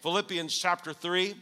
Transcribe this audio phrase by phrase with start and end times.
[0.00, 1.34] Philippians chapter 3.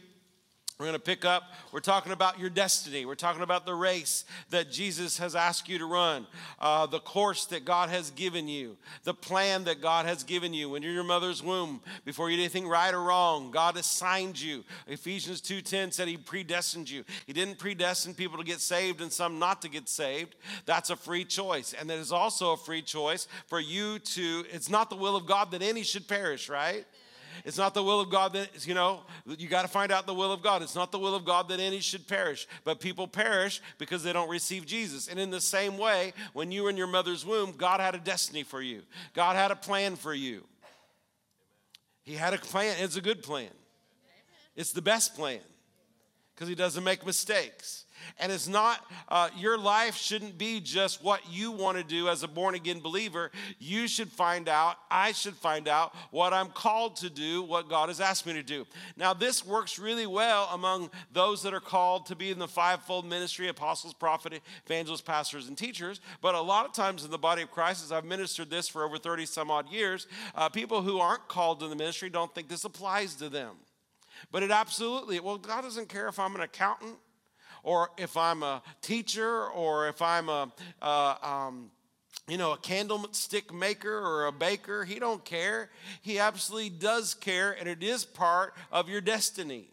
[0.79, 1.43] We're going to pick up.
[1.73, 3.05] We're talking about your destiny.
[3.05, 6.25] We're talking about the race that Jesus has asked you to run,
[6.57, 10.69] uh, the course that God has given you, the plan that God has given you.
[10.69, 14.39] When you're in your mother's womb, before you did anything right or wrong, God assigned
[14.39, 14.63] you.
[14.87, 17.03] Ephesians 2:10 said He predestined you.
[17.27, 20.37] He didn't predestine people to get saved and some not to get saved.
[20.65, 24.45] That's a free choice, and that is also a free choice for you to.
[24.49, 26.85] It's not the will of God that any should perish, right?
[27.45, 30.13] It's not the will of God that, you know, you got to find out the
[30.13, 30.61] will of God.
[30.61, 34.13] It's not the will of God that any should perish, but people perish because they
[34.13, 35.07] don't receive Jesus.
[35.07, 37.99] And in the same way, when you were in your mother's womb, God had a
[37.99, 38.81] destiny for you,
[39.13, 40.43] God had a plan for you.
[42.03, 43.49] He had a plan, it's a good plan,
[44.55, 45.41] it's the best plan
[46.33, 47.85] because He doesn't make mistakes.
[48.17, 52.23] And it's not, uh, your life shouldn't be just what you want to do as
[52.23, 53.31] a born again believer.
[53.59, 57.89] You should find out, I should find out what I'm called to do, what God
[57.89, 58.65] has asked me to do.
[58.97, 63.05] Now, this works really well among those that are called to be in the fivefold
[63.05, 66.01] ministry apostles, prophets, evangelists, pastors, and teachers.
[66.21, 68.83] But a lot of times in the body of Christ, as I've ministered this for
[68.83, 72.47] over 30 some odd years, uh, people who aren't called to the ministry don't think
[72.47, 73.55] this applies to them.
[74.31, 76.97] But it absolutely, well, God doesn't care if I'm an accountant
[77.63, 81.71] or if I'm a teacher, or if I'm a, uh, um,
[82.29, 84.85] you know, a candlestick maker or a baker.
[84.85, 85.69] He don't care.
[86.01, 89.67] He absolutely does care, and it is part of your destiny.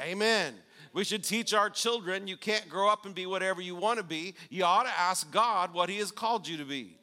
[0.00, 0.54] Amen.
[0.92, 4.04] We should teach our children you can't grow up and be whatever you want to
[4.04, 4.34] be.
[4.48, 6.96] You ought to ask God what He has called you to be.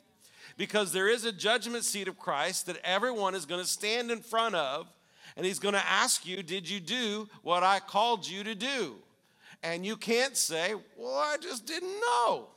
[0.58, 4.20] Because there is a judgment seat of Christ that everyone is going to stand in
[4.20, 4.88] front of,
[5.36, 8.96] and He's going to ask you, Did you do what I called you to do?
[9.64, 12.48] And you can't say, Well, I just didn't know,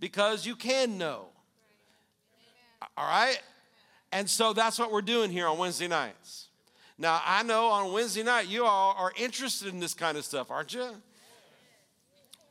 [0.00, 1.26] because you can know.
[2.96, 3.40] All right?
[4.12, 6.48] And so that's what we're doing here on Wednesday nights.
[6.98, 10.50] Now, I know on Wednesday night you all are interested in this kind of stuff,
[10.50, 10.88] aren't you?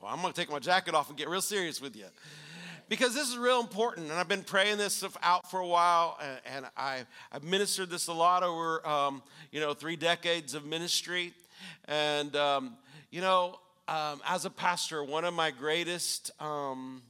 [0.01, 2.05] Well, I'm going to take my jacket off and get real serious with you.
[2.87, 6.39] Because this is real important, and I've been praying this out for a while, and,
[6.57, 11.33] and I, have ministered this a lot over, um, you know, three decades of ministry.
[11.85, 12.77] And, um,
[13.09, 13.57] you know,
[13.87, 17.01] um, as a pastor, one of my greatest um,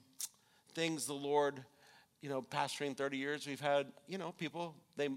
[0.73, 1.63] things the Lord,
[2.21, 5.09] you know, pastoring 30 years, we've had, you know, people, they,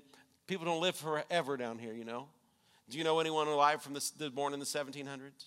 [0.47, 2.29] people don't live forever down here, you know.
[2.89, 5.47] Do you know anyone alive from the, born in the 1700s?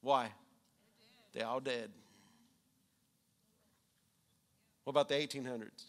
[0.00, 0.28] Why?
[1.32, 1.90] They all dead.
[4.84, 5.84] What about the 1800s?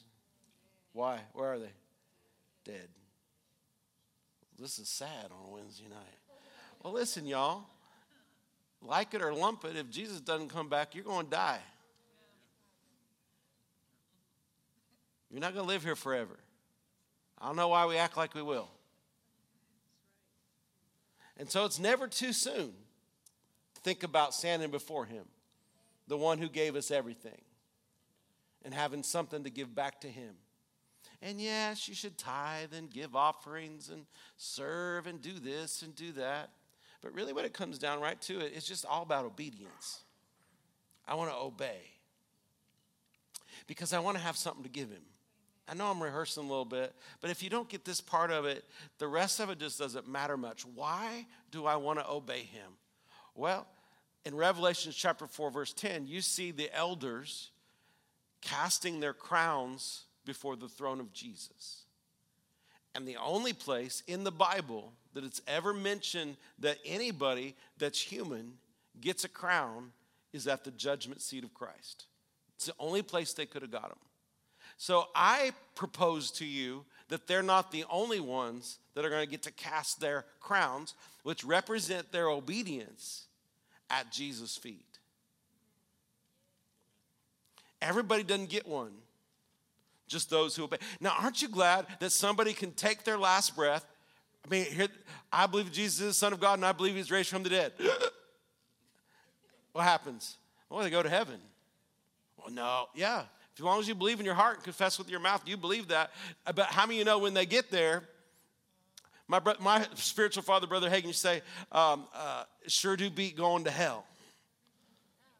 [0.92, 1.20] Why?
[1.34, 1.72] Where are they?
[2.66, 2.88] Dead.
[4.60, 6.20] This is sad on a Wednesday night.
[6.82, 7.66] Well, listen, y'all
[8.86, 11.60] like it or lump it, if Jesus doesn't come back, you're going to die.
[15.32, 16.38] You're not going to live here forever.
[17.40, 18.70] I don't know why we act like we will.
[21.38, 22.74] And so it's never too soon
[23.74, 25.26] to think about standing before Him,
[26.08, 27.42] the one who gave us everything,
[28.64, 30.36] and having something to give back to Him.
[31.22, 34.06] And yes, you should tithe and give offerings and
[34.38, 36.50] serve and do this and do that.
[37.04, 40.04] But really, what it comes down right to it, it's just all about obedience.
[41.06, 41.80] I want to obey
[43.68, 45.02] because I want to have something to give him.
[45.68, 48.46] I know I'm rehearsing a little bit, but if you don't get this part of
[48.46, 48.64] it,
[49.00, 50.66] the rest of it just doesn't matter much.
[50.66, 52.72] Why do I want to obey him?
[53.36, 53.68] Well,
[54.26, 57.52] in Revelation chapter 4, verse 10, you see the elders
[58.42, 61.84] casting their crowns before the throne of Jesus.
[62.96, 68.54] And the only place in the Bible that it's ever mentioned that anybody that's human
[69.02, 69.92] gets a crown
[70.32, 72.06] is at the judgment seat of Christ.
[72.56, 74.00] It's the only place they could have got them.
[74.78, 79.30] So I propose to you that they're not the only ones that are going to
[79.30, 83.26] get to cast their crowns, which represent their obedience
[83.90, 84.86] at Jesus' feet.
[87.82, 88.94] Everybody doesn't get one,
[90.08, 90.78] just those who obey.
[91.00, 93.86] Now, aren't you glad that somebody can take their last breath
[94.46, 94.88] I mean, here,
[95.32, 97.50] I believe Jesus is the Son of God and I believe He's raised from the
[97.50, 97.74] dead.
[99.72, 100.38] what happens?
[100.70, 101.40] Well, they go to heaven.
[102.38, 103.24] Well, no, yeah.
[103.56, 105.90] As long as you believe in your heart and confess with your mouth, you believe
[105.90, 106.12] that.
[106.44, 108.04] But how many of you know when they get there,
[109.28, 111.42] my, bro- my spiritual father, Brother Hagin, you say,
[111.72, 114.06] um, uh, sure do beat going to hell.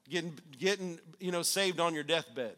[0.10, 2.56] Getting, getting, you know, saved on your deathbed.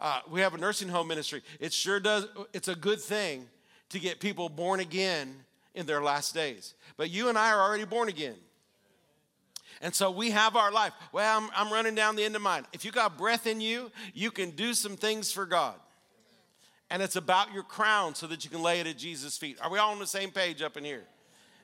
[0.00, 1.42] Uh, we have a nursing home ministry.
[1.60, 3.48] It sure does, it's a good thing
[3.92, 5.34] to get people born again
[5.74, 6.74] in their last days.
[6.96, 8.36] But you and I are already born again.
[9.80, 10.92] And so we have our life.
[11.12, 12.64] Well, I'm, I'm, running down the end of mine.
[12.72, 15.74] If you got breath in you, you can do some things for God.
[16.90, 19.58] and it's about your crown so that you can lay it at Jesus' feet.
[19.60, 21.02] Are we all on the same page up in here?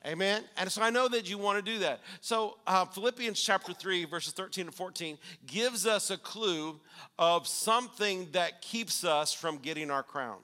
[0.07, 0.43] Amen.
[0.57, 2.01] And so I know that you want to do that.
[2.21, 6.81] So uh, Philippians chapter 3, verses 13 and 14 gives us a clue
[7.19, 10.39] of something that keeps us from getting our crown.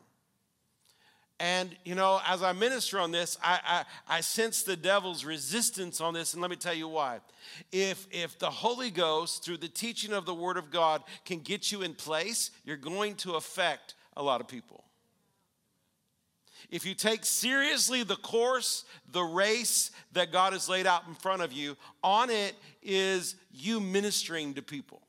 [1.40, 6.00] And, you know, as I minister on this, I, I, I, sense the devil's resistance
[6.00, 7.18] on this, and let me tell you why.
[7.72, 11.72] If, if the Holy Ghost, through the teaching of the Word of God, can get
[11.72, 14.84] you in place, you're going to affect a lot of people.
[16.70, 21.42] If you take seriously the course, the race that God has laid out in front
[21.42, 25.02] of you, on it is you ministering to people,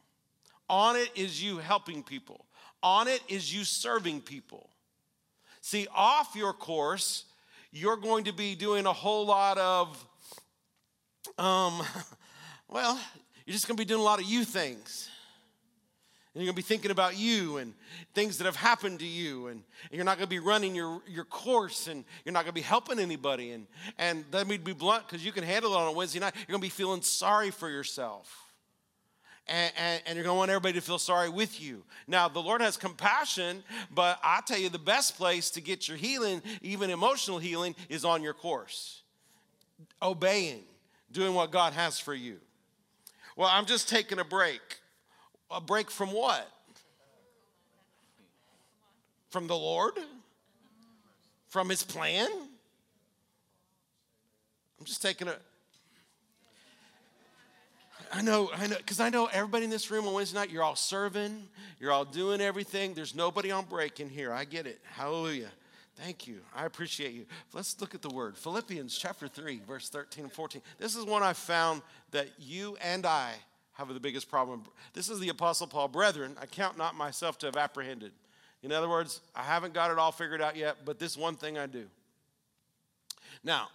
[0.69, 2.45] on it is you helping people,
[2.81, 4.69] on it is you serving people.
[5.65, 7.23] See, off your course,
[7.71, 10.05] you're going to be doing a whole lot of,
[11.39, 11.81] um,
[12.69, 12.99] well,
[13.47, 15.09] you're just going to be doing a lot of you things.
[16.35, 17.73] And you're going to be thinking about you and
[18.13, 19.47] things that have happened to you.
[19.47, 22.53] And, you're not going to be running your, your course and you're not going to
[22.53, 23.49] be helping anybody.
[23.53, 23.65] And,
[23.97, 26.35] and let me be blunt because you can handle it on a Wednesday night.
[26.35, 28.44] You're going to be feeling sorry for yourself
[29.47, 31.83] and, and, and, you're going to want everybody to feel sorry with you.
[32.07, 33.63] Now, the Lord has compassion,
[33.93, 38.03] but I tell you, the best place to get your healing, even emotional healing, is
[38.05, 39.03] on your course.
[40.01, 40.63] Obeying,
[41.11, 42.37] doing what God has for you.
[43.35, 44.61] Well, I'm just taking a break.
[45.51, 46.49] A break from what?
[49.29, 49.93] From the Lord?
[51.49, 52.29] From His plan?
[54.79, 55.35] I'm just taking a
[58.15, 60.63] I know, I know, because I know everybody in this room on Wednesday night, you're
[60.63, 61.49] all serving,
[61.81, 62.93] you're all doing everything.
[62.93, 64.31] There's nobody on break in here.
[64.31, 64.79] I get it.
[64.85, 65.49] Hallelujah.
[65.97, 66.39] Thank you.
[66.55, 67.25] I appreciate you.
[67.51, 68.37] Let's look at the word.
[68.37, 70.61] Philippians chapter 3, verse 13 and 14.
[70.77, 71.81] This is one I found
[72.11, 73.33] that you and I
[73.73, 74.63] have the biggest problem.
[74.93, 75.89] This is the Apostle Paul.
[75.89, 78.13] Brethren, I count not myself to have apprehended.
[78.63, 81.57] In other words, I haven't got it all figured out yet, but this one thing
[81.57, 81.83] I do.
[83.43, 83.67] Now,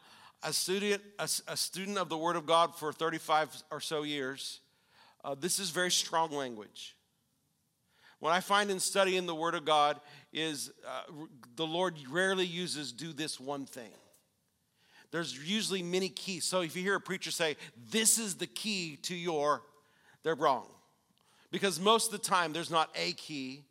[0.43, 4.61] a student, a, a, student of the Word of God for 35 or so years,
[5.25, 6.97] uh, this is very strong language.
[8.21, 10.01] What I find in studying the Word of God
[10.33, 11.03] is uh,
[11.57, 13.91] the Lord rarely uses do this one thing.
[15.11, 16.45] There's usually many keys.
[16.45, 17.57] So if you hear a preacher say,
[17.91, 19.63] This is the key to your,
[20.23, 20.69] they're wrong.
[21.51, 23.65] Because most of the time, there's not a key,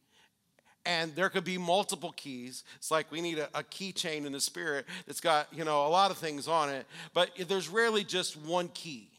[0.85, 2.63] and there could be multiple keys.
[2.77, 5.89] It's like we need a, a keychain in the spirit that's got, you know, a
[5.89, 9.09] lot of things on it, but there's rarely just one key.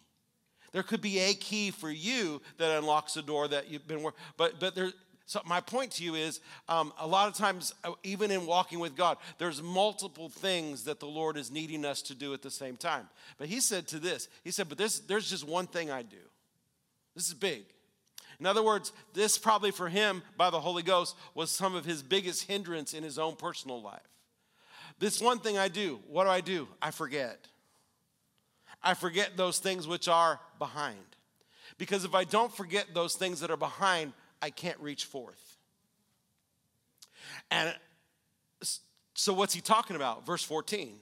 [0.72, 4.20] There could be a key for you that unlocks the door that you've been, working,
[4.36, 4.92] but but there.
[5.26, 8.80] So my point to you is, um, a lot of times, uh, even in walking
[8.80, 12.50] with God, there's multiple things that the Lord is needing us to do at the
[12.50, 13.08] same time.
[13.38, 16.16] But He said to this, He said, "But this, there's just one thing I do.
[17.14, 17.64] This is big.
[18.40, 22.02] In other words, this probably for him, by the Holy Ghost, was some of his
[22.02, 24.00] biggest hindrance in his own personal life.
[24.98, 26.66] This one thing I do, what do I do?
[26.80, 27.46] I forget.
[28.82, 30.96] I forget those things which are behind.
[31.76, 35.58] Because if I don't forget those things that are behind, I can't reach forth.
[37.50, 37.74] And
[39.14, 40.24] so, what's he talking about?
[40.24, 40.94] Verse 14.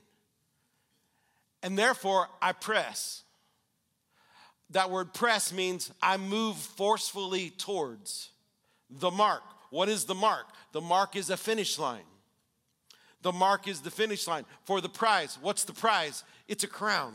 [1.62, 3.22] And therefore, I press
[4.70, 8.30] that word press means I move forcefully towards
[8.90, 9.42] the mark.
[9.70, 10.46] What is the mark?
[10.72, 12.02] The mark is a finish line.
[13.22, 15.38] The mark is the finish line for the prize.
[15.40, 16.22] What's the prize?
[16.46, 17.14] It's a crown.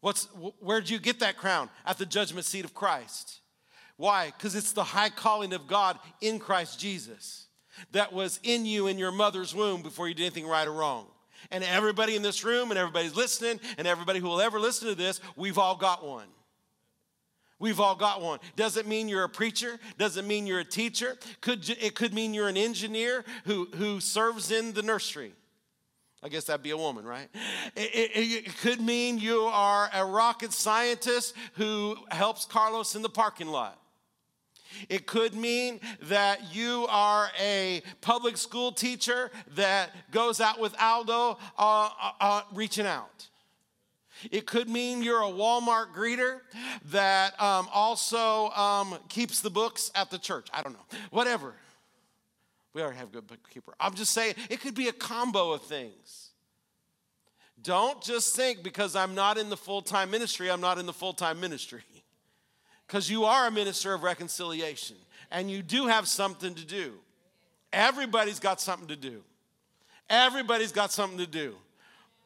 [0.00, 0.26] What's
[0.60, 1.70] where'd you get that crown?
[1.86, 3.40] At the judgment seat of Christ.
[3.96, 4.26] Why?
[4.36, 7.46] Because it's the high calling of God in Christ Jesus
[7.92, 11.06] that was in you in your mother's womb before you did anything right or wrong.
[11.50, 14.94] And everybody in this room and everybody's listening and everybody who will ever listen to
[14.94, 16.26] this, we've all got one.
[17.58, 18.40] We've all got one.
[18.56, 19.78] Doesn't mean you're a preacher.
[19.96, 21.16] Doesn't mean you're a teacher.
[21.40, 25.32] Could, it could mean you're an engineer who, who serves in the nursery.
[26.22, 27.28] I guess that'd be a woman, right?
[27.76, 33.10] It, it, it, could mean you are a rocket scientist who helps Carlos in the
[33.10, 33.78] parking lot.
[34.88, 41.38] It could mean that you are a public school teacher that goes out with Aldo
[41.58, 43.28] uh, uh, uh, reaching out.
[44.30, 46.40] It could mean you're a Walmart greeter
[46.90, 50.48] that um, also um, keeps the books at the church.
[50.52, 50.98] I don't know.
[51.10, 51.54] Whatever.
[52.72, 53.74] We already have a good bookkeeper.
[53.78, 56.30] I'm just saying it could be a combo of things.
[57.62, 60.92] Don't just think because I'm not in the full time ministry, I'm not in the
[60.92, 61.82] full time ministry
[62.86, 64.96] because you are a minister of reconciliation
[65.30, 66.94] and you do have something to do.
[67.72, 69.22] Everybody's got something to do.
[70.08, 71.54] Everybody's got something to do.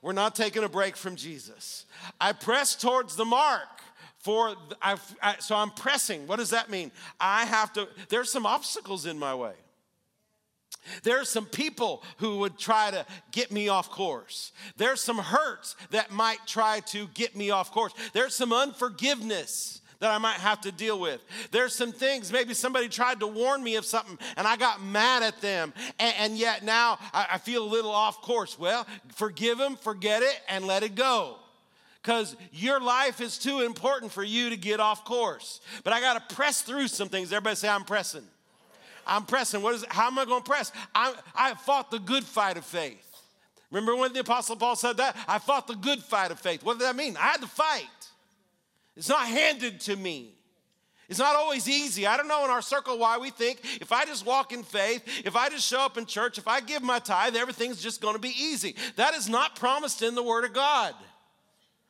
[0.03, 1.87] We're not taking a break from Jesus.
[2.21, 3.69] I press towards the mark
[4.19, 6.27] for I, I, so I'm pressing.
[6.27, 6.91] What does that mean?
[7.19, 7.89] I have to.
[8.09, 9.55] There's some obstacles in my way.
[11.03, 14.53] There's some people who would try to get me off course.
[14.77, 17.93] There's some hurts that might try to get me off course.
[18.13, 21.25] There's some unforgiveness that I might have to deal with.
[21.51, 25.23] There's some things, maybe somebody tried to warn me of something and I got mad
[25.23, 28.59] at them, and, and yet now I, I feel a little off course.
[28.59, 31.37] Well, forgive them, forget it, and let it go
[32.03, 35.61] because your life is too important for you to get off course.
[35.85, 37.33] But I got to press through some things.
[37.33, 38.25] Everybody say, I'm pressing.
[39.07, 39.63] I'm pressing.
[39.63, 39.85] What is?
[39.89, 40.71] How am I going to press?
[40.95, 43.05] I, I fought the good fight of faith.
[43.71, 45.17] Remember when the Apostle Paul said that?
[45.27, 46.63] I fought the good fight of faith.
[46.63, 47.17] What did that mean?
[47.17, 47.85] I had to fight.
[48.99, 50.35] It's not handed to me.
[51.09, 52.05] It's not always easy.
[52.05, 55.03] I don't know in our circle why we think if I just walk in faith,
[55.25, 58.15] if I just show up in church, if I give my tithe, everything's just going
[58.15, 58.75] to be easy.
[58.97, 60.95] That is not promised in the Word of God.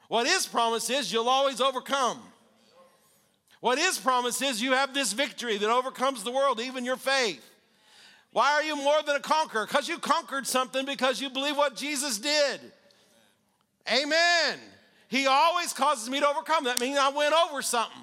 [0.09, 2.21] What is promised is you'll always overcome.
[3.61, 7.43] What is promised is you have this victory that overcomes the world, even your faith.
[8.33, 9.67] Why are you more than a conqueror?
[9.67, 12.61] Because you conquered something because you believe what Jesus did.
[13.91, 14.59] Amen.
[15.09, 16.65] He always causes me to overcome.
[16.65, 18.03] That means I went over something.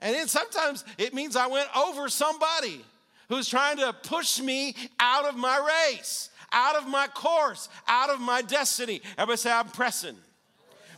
[0.00, 2.84] And then sometimes it means I went over somebody
[3.28, 5.58] who's trying to push me out of my
[5.90, 9.02] race, out of my course, out of my destiny.
[9.16, 10.16] Everybody say, I'm pressing.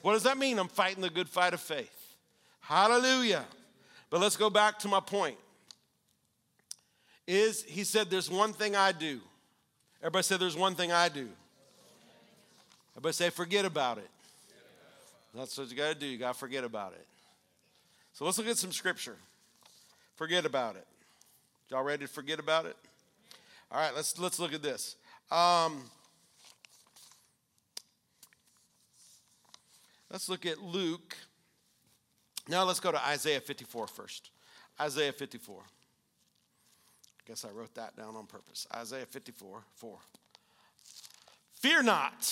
[0.03, 0.59] What does that mean?
[0.59, 2.17] I'm fighting the good fight of faith.
[2.61, 3.45] Hallelujah.
[4.11, 5.37] But let's go back to my point.
[7.27, 9.21] Is he said, There's one thing I do.
[10.01, 11.29] Everybody say, There's one thing I do.
[12.93, 14.09] Everybody say, Forget about it.
[15.35, 16.07] That's what you got to do.
[16.07, 17.07] You got to forget about it.
[18.13, 19.17] So let's look at some scripture.
[20.17, 20.87] Forget about it.
[21.69, 22.77] Y'all ready to forget about it?
[23.71, 24.97] All right, let's let's look at this.
[25.31, 25.85] Um,
[30.11, 31.17] let's look at Luke
[32.51, 34.31] now let's go to Isaiah 54 first.
[34.81, 35.63] Isaiah 54.
[35.63, 35.65] I
[37.29, 38.67] guess I wrote that down on purpose.
[38.75, 39.99] Isaiah 54 4.
[41.61, 42.25] Fear not,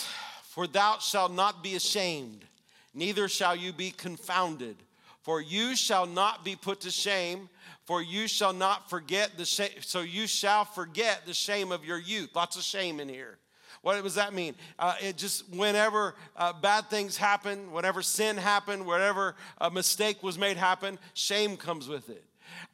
[0.43, 2.47] for thou shalt not be ashamed,
[2.99, 4.77] neither shall you be confounded.
[5.23, 7.49] For you shall not be put to shame,
[7.85, 11.99] for you shall not forget the shame, so you shall forget the shame of your
[11.99, 12.31] youth.
[12.35, 13.39] Lots of shame in here.
[13.83, 14.55] What does that mean?
[14.79, 20.39] Uh, it just, whenever uh, bad things happen, whenever sin happened, whenever a mistake was
[20.39, 22.25] made happen, shame comes with it.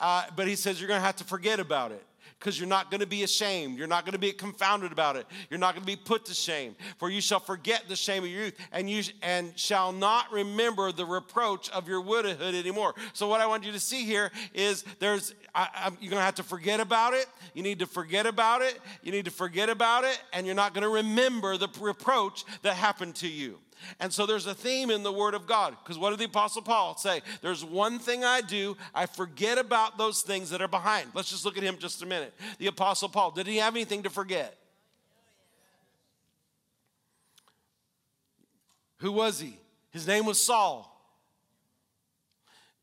[0.01, 2.05] Uh, but he says you're going to have to forget about it
[2.45, 3.79] because you're not going to be ashamed.
[3.79, 5.27] You're not going to be confounded about it.
[5.49, 6.77] You're not going to be put to shame.
[6.99, 10.93] For you shall forget the shame of your youth, and you and shall not remember
[10.93, 12.95] the reproach of your widowhood anymore.
[13.15, 16.35] So what I want you to see here is there's I, you're going to have
[16.35, 17.27] to forget about it.
[17.55, 18.79] You need to forget about it.
[19.03, 22.75] You need to forget about it, and you're not going to remember the reproach that
[22.75, 23.59] happened to you.
[24.01, 25.77] And so there's a theme in the Word of God.
[25.83, 27.23] Because what did the Apostle Paul say?
[27.43, 31.11] There's one thing I do, I forget about those things that are behind.
[31.15, 32.35] Let's just look at him just a minute.
[32.59, 34.57] The Apostle Paul, did he have anything to forget?
[38.99, 39.59] Who was he?
[39.91, 40.91] His name was Saul.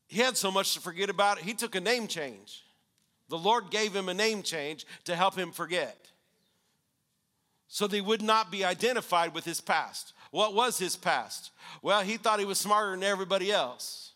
[0.06, 2.64] He had so much to forget about he took a name change.
[3.28, 6.02] The Lord gave him a name change to help him forget
[7.72, 10.12] so they would not be identified with his past.
[10.32, 11.50] What was his past?
[11.82, 14.12] Well, he thought he was smarter than everybody else.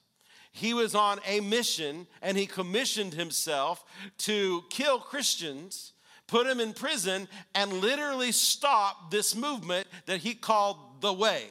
[0.51, 3.85] He was on a mission and he commissioned himself
[4.21, 5.93] to kill Christians,
[6.27, 11.45] put them in prison, and literally stop this movement that he called the Way.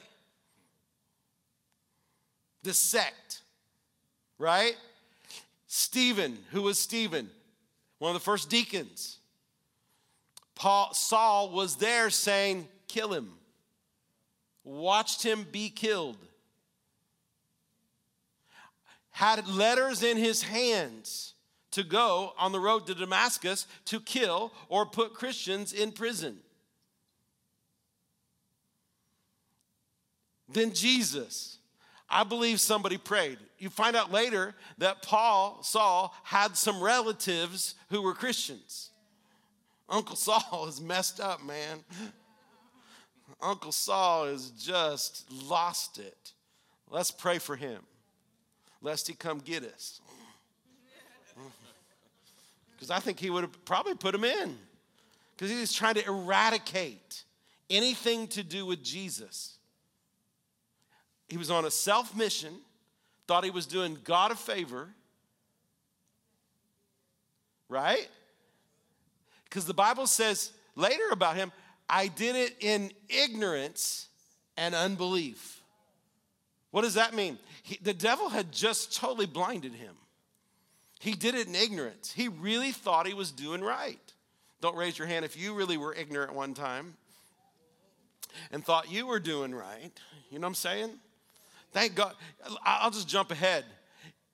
[2.63, 3.43] The sect,
[4.39, 4.75] right?
[5.67, 7.29] Stephen, who was Stephen?
[7.99, 9.19] One of the first deacons
[10.55, 13.33] Paul, Saul was there saying, Kill him.
[14.65, 16.17] Watched him be killed.
[19.11, 21.35] Had letters in his hands
[21.71, 26.39] to go on the road to Damascus to kill or put Christians in prison.
[30.49, 31.59] Then Jesus.
[32.09, 33.39] I believe somebody prayed.
[33.57, 38.91] You find out later that Paul, Saul, had some relatives who were Christians.
[39.89, 41.83] Uncle Saul is messed up, man.
[43.41, 46.33] Uncle Saul has just lost it.
[46.89, 47.81] Let's pray for him,
[48.81, 50.01] lest he come get us.
[52.75, 54.57] Because I think he would have probably put him in.
[55.35, 57.23] Because he was trying to eradicate
[57.69, 59.57] anything to do with Jesus.
[61.27, 62.53] He was on a self mission,
[63.27, 64.89] thought he was doing God a favor,
[67.69, 68.07] right?
[69.45, 71.51] Because the Bible says later about him,
[71.89, 74.07] I did it in ignorance
[74.57, 75.61] and unbelief.
[76.71, 77.37] What does that mean?
[77.63, 79.95] He, the devil had just totally blinded him.
[80.99, 82.11] He did it in ignorance.
[82.11, 83.99] He really thought he was doing right.
[84.61, 86.95] Don't raise your hand if you really were ignorant one time
[88.51, 89.91] and thought you were doing right.
[90.29, 90.91] You know what I'm saying?
[91.71, 92.13] Thank God.
[92.63, 93.65] I'll just jump ahead.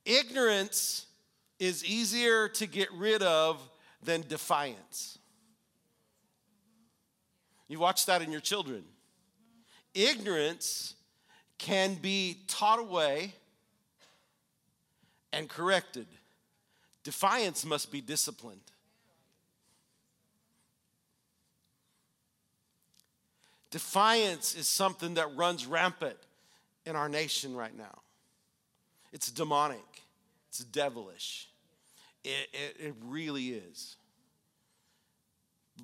[0.06, 1.06] Ignorance
[1.60, 3.60] is easier to get rid of
[4.04, 5.20] than defiance.
[7.72, 8.84] You watch that in your children.
[9.94, 10.94] Ignorance
[11.58, 13.34] can be taught away
[15.32, 16.06] and corrected.
[17.06, 18.60] Defiance must be disciplined.
[23.70, 26.18] Defiance is something that runs rampant
[26.86, 28.02] in our nation right now.
[29.14, 30.04] It's demonic,
[30.50, 31.48] it's devilish.
[32.26, 33.96] It, it, it really is.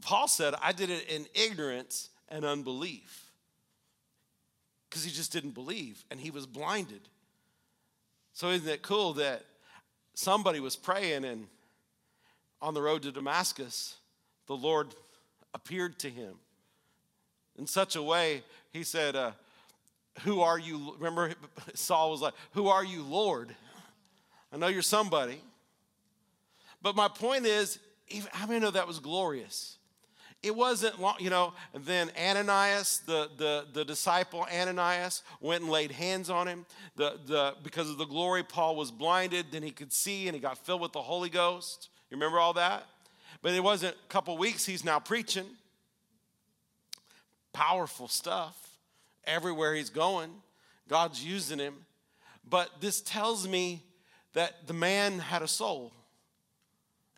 [0.01, 3.31] Paul said, I did it in ignorance and unbelief
[4.89, 7.01] because he just didn't believe and he was blinded.
[8.33, 9.43] So, isn't it cool that
[10.13, 11.47] somebody was praying and
[12.61, 13.95] on the road to Damascus,
[14.47, 14.93] the Lord
[15.53, 16.35] appeared to him
[17.57, 19.31] in such a way, he said, uh,
[20.21, 20.95] Who are you?
[20.97, 21.33] Remember,
[21.73, 23.55] Saul was like, Who are you, Lord?
[24.53, 25.41] I know you're somebody.
[26.81, 29.76] But my point is, even, how many know that was glorious?
[30.44, 35.91] It wasn't long, you know, then Ananias, the, the, the disciple Ananias, went and laid
[35.91, 36.65] hands on him.
[36.96, 40.39] The, the, because of the glory, Paul was blinded, then he could see and he
[40.39, 41.89] got filled with the Holy Ghost.
[42.10, 42.86] You remember all that?
[43.41, 45.46] But it wasn't a couple weeks, he's now preaching.
[47.51, 48.56] Powerful stuff.
[49.25, 50.29] Everywhere he's going,
[50.88, 51.74] God's using him.
[52.48, 53.84] But this tells me
[54.34, 55.91] that the man had a soul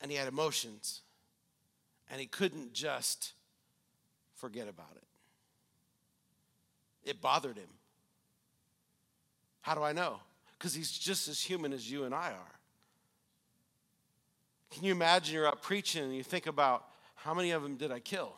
[0.02, 1.02] and he had emotions
[2.10, 3.34] and he couldn't just
[4.36, 5.04] forget about it.
[7.10, 7.70] It bothered him.
[9.62, 10.20] How do I know?
[10.58, 12.60] Because he's just as human as you and I are.
[14.72, 16.86] Can you imagine you're up preaching and you think about
[17.16, 18.34] how many of them did I kill?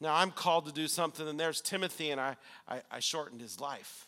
[0.00, 2.36] Now I'm called to do something, and there's Timothy, and I,
[2.68, 4.06] I, I shortened his life.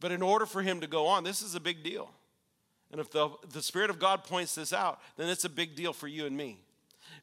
[0.00, 2.10] But in order for him to go on, this is a big deal.
[2.90, 5.92] And if the, the Spirit of God points this out, then it's a big deal
[5.92, 6.60] for you and me.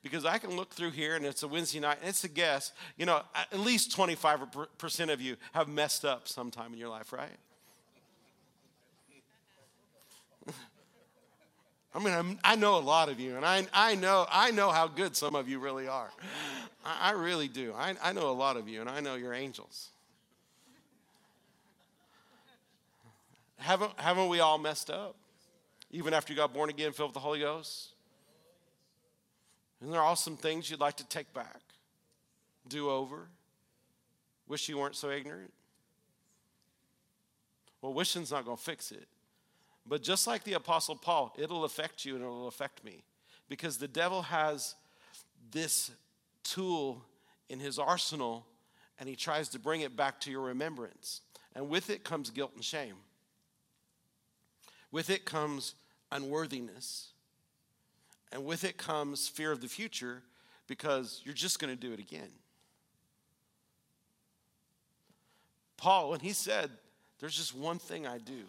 [0.03, 2.71] Because I can look through here and it's a Wednesday night, and it's a guess,
[2.97, 7.37] you know, at least 25% of you have messed up sometime in your life, right?
[11.93, 14.87] I mean, i know a lot of you, and I, I, know, I know how
[14.87, 16.09] good some of you really are.
[16.83, 17.73] I, I really do.
[17.77, 19.89] I, I know a lot of you, and I know you're angels.
[23.57, 25.15] Haven't, haven't we all messed up?
[25.91, 27.89] Even after you got born again, filled with the Holy Ghost?
[29.81, 31.61] Isn't there awesome things you'd like to take back,
[32.67, 33.27] do over?
[34.47, 35.51] Wish you weren't so ignorant?
[37.81, 39.07] Well, wishing's not going to fix it.
[39.85, 43.03] But just like the Apostle Paul, it'll affect you and it'll affect me
[43.49, 44.75] because the devil has
[45.51, 45.91] this
[46.43, 47.03] tool
[47.49, 48.45] in his arsenal
[48.99, 51.21] and he tries to bring it back to your remembrance.
[51.55, 52.95] And with it comes guilt and shame.
[54.91, 55.73] With it comes
[56.11, 57.09] unworthiness.
[58.31, 60.23] And with it comes fear of the future
[60.67, 62.29] because you're just going to do it again.
[65.77, 66.69] Paul, when he said,
[67.19, 68.43] There's just one thing I do,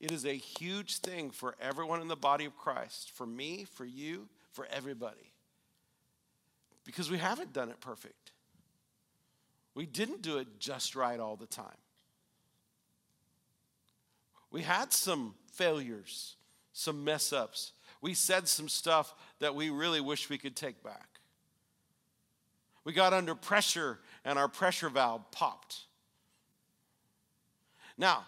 [0.00, 3.84] it is a huge thing for everyone in the body of Christ, for me, for
[3.84, 5.32] you, for everybody.
[6.84, 8.32] Because we haven't done it perfect.
[9.74, 11.66] We didn't do it just right all the time.
[14.50, 16.36] We had some failures,
[16.78, 17.72] some mess ups.
[18.00, 21.08] We said some stuff that we really wish we could take back.
[22.84, 25.80] We got under pressure and our pressure valve popped.
[27.98, 28.24] Now,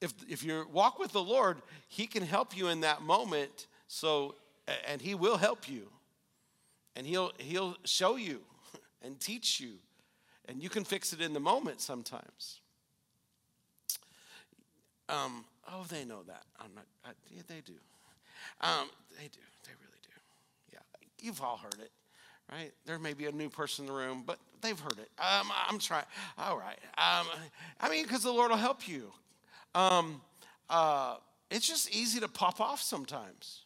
[0.00, 3.68] if, if you walk with the Lord, He can help you in that moment.
[3.86, 4.34] So,
[4.88, 5.88] and He will help you.
[6.96, 8.40] And He'll, he'll show you
[9.02, 9.74] and teach you.
[10.48, 12.60] And you can fix it in the moment sometimes.
[15.08, 16.44] Um, oh, they know that.
[16.60, 17.74] I'm not, I, yeah, they do.
[18.60, 19.40] Um, they do.
[19.64, 20.08] They really do.
[20.72, 20.78] Yeah,
[21.20, 21.90] you've all heard it,
[22.50, 22.72] right?
[22.84, 25.10] There may be a new person in the room, but they've heard it.
[25.18, 26.04] Um, I'm trying.
[26.38, 26.78] All right.
[26.98, 27.26] Um,
[27.80, 29.12] I mean, because the Lord will help you.
[29.74, 30.20] Um,
[30.70, 31.16] uh,
[31.50, 33.62] it's just easy to pop off sometimes.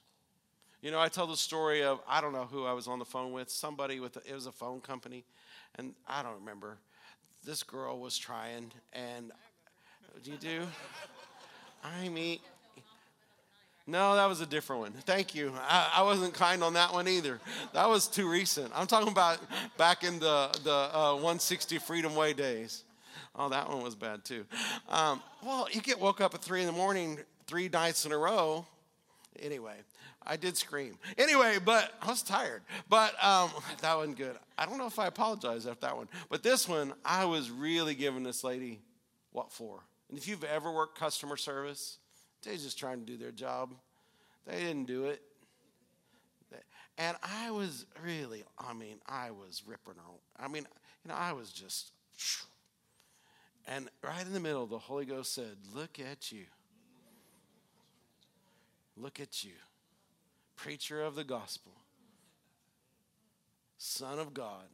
[0.83, 3.05] You know, I tell the story of I don't know who I was on the
[3.05, 3.51] phone with.
[3.51, 5.25] Somebody with a, it was a phone company,
[5.77, 6.79] and I don't remember.
[7.45, 9.33] This girl was trying, and
[10.23, 10.67] do you do?
[11.83, 12.39] I mean,
[13.87, 14.93] no, that was a different one.
[14.93, 15.53] Thank you.
[15.57, 17.41] I, I, wasn't kind on that one either.
[17.73, 18.71] That was too recent.
[18.75, 19.39] I'm talking about
[19.77, 22.85] back in the, the uh, 160 Freedom Way days.
[23.35, 24.45] Oh, that one was bad too.
[24.89, 28.19] Um, well, you get woke up at three in the morning three nights in a
[28.19, 28.65] row.
[29.41, 29.75] Anyway,
[30.25, 30.97] I did scream.
[31.19, 32.63] Anyway, but I was tired.
[32.89, 34.37] But um, that wasn't good.
[34.57, 36.09] I don't know if I apologize after that one.
[36.29, 38.81] But this one, I was really giving this lady
[39.33, 39.81] what for.
[40.11, 41.99] And if you've ever worked customer service,
[42.43, 43.75] they're just trying to do their job.
[44.47, 45.23] They didn't do it.
[46.99, 50.45] And I was really, I mean, I was ripping her.
[50.45, 50.67] I mean,
[51.03, 51.93] you know, I was just.
[53.67, 56.45] And right in the middle, the Holy Ghost said, Look at you.
[58.99, 59.53] Look at you.
[60.57, 61.73] Preacher of the gospel,
[63.79, 64.67] Son of God,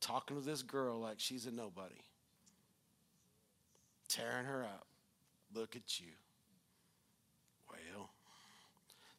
[0.00, 2.05] talking to this girl like she's a nobody,
[4.08, 4.86] tearing her up.
[5.54, 6.12] Look at you.
[7.70, 8.10] Well,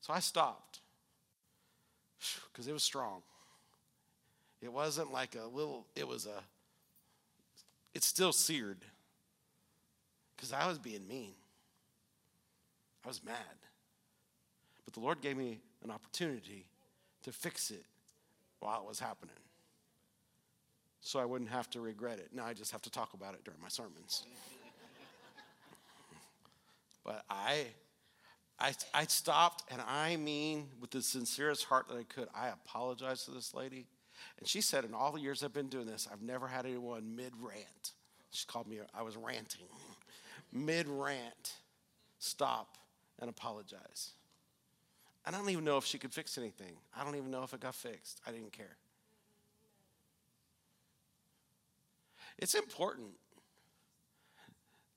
[0.02, 0.80] so I stopped
[2.52, 3.22] because it was strong.
[4.62, 6.44] It wasn't like a little, it was a,
[7.94, 8.80] it's still seared
[10.36, 11.34] because I was being mean.
[13.04, 13.36] I was mad.
[14.86, 16.66] But the Lord gave me an opportunity
[17.24, 17.86] to fix it
[18.60, 19.36] while it was happening.
[21.02, 22.30] So I wouldn't have to regret it.
[22.34, 24.26] Now I just have to talk about it during my sermons.
[27.08, 27.68] But I
[28.60, 33.26] I, I stopped and I mean, with the sincerest heart that I could, I apologized
[33.26, 33.88] to this lady.
[34.40, 37.16] And she said, in all the years I've been doing this, I've never had anyone
[37.16, 37.94] mid rant.
[38.32, 39.68] She called me, I was ranting.
[40.52, 41.56] Mid rant,
[42.20, 42.78] stop
[43.20, 44.12] and apologize.
[45.26, 46.78] I don't even know if she could fix anything.
[46.96, 48.22] I don't even know if it got fixed.
[48.26, 48.78] I didn't care.
[52.38, 53.10] It's important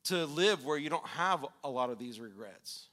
[0.04, 2.86] to live where you don't have a lot of these regrets.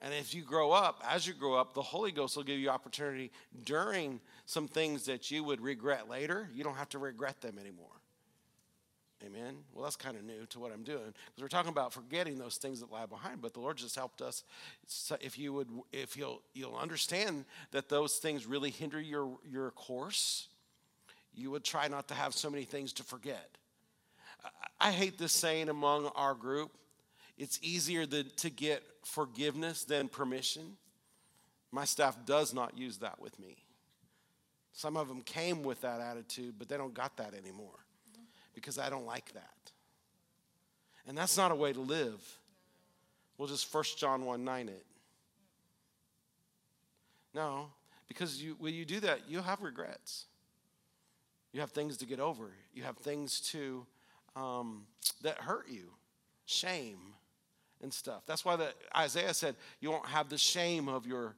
[0.00, 2.70] And if you grow up, as you grow up, the Holy Ghost will give you
[2.70, 3.32] opportunity
[3.64, 6.48] during some things that you would regret later.
[6.54, 7.88] You don't have to regret them anymore.
[9.26, 9.56] Amen.
[9.72, 12.56] Well, that's kind of new to what I'm doing because we're talking about forgetting those
[12.56, 13.42] things that lie behind.
[13.42, 14.44] But the Lord just helped us.
[14.86, 19.72] So If you would, if you'll, you'll understand that those things really hinder your your
[19.72, 20.46] course,
[21.34, 23.58] you would try not to have so many things to forget.
[24.80, 26.70] I, hate this saying among our group
[27.36, 30.76] it's easier to get forgiveness than permission.
[31.70, 33.56] My staff does not use that with me.
[34.72, 37.84] Some of them came with that attitude, but they don't got that anymore
[38.54, 39.72] because I don't like that.
[41.06, 42.20] And that's not a way to live.
[43.36, 44.84] We'll just 1 John 1 9 it.
[47.34, 47.70] No,
[48.08, 50.26] because you, when you do that, you'll have regrets.
[51.52, 52.50] You have things to get over.
[52.74, 53.86] You have things to
[54.36, 54.84] um,
[55.22, 55.90] that hurt you,
[56.46, 56.98] shame,
[57.82, 58.22] and stuff.
[58.26, 61.36] That's why the, Isaiah said, You won't have the shame of your,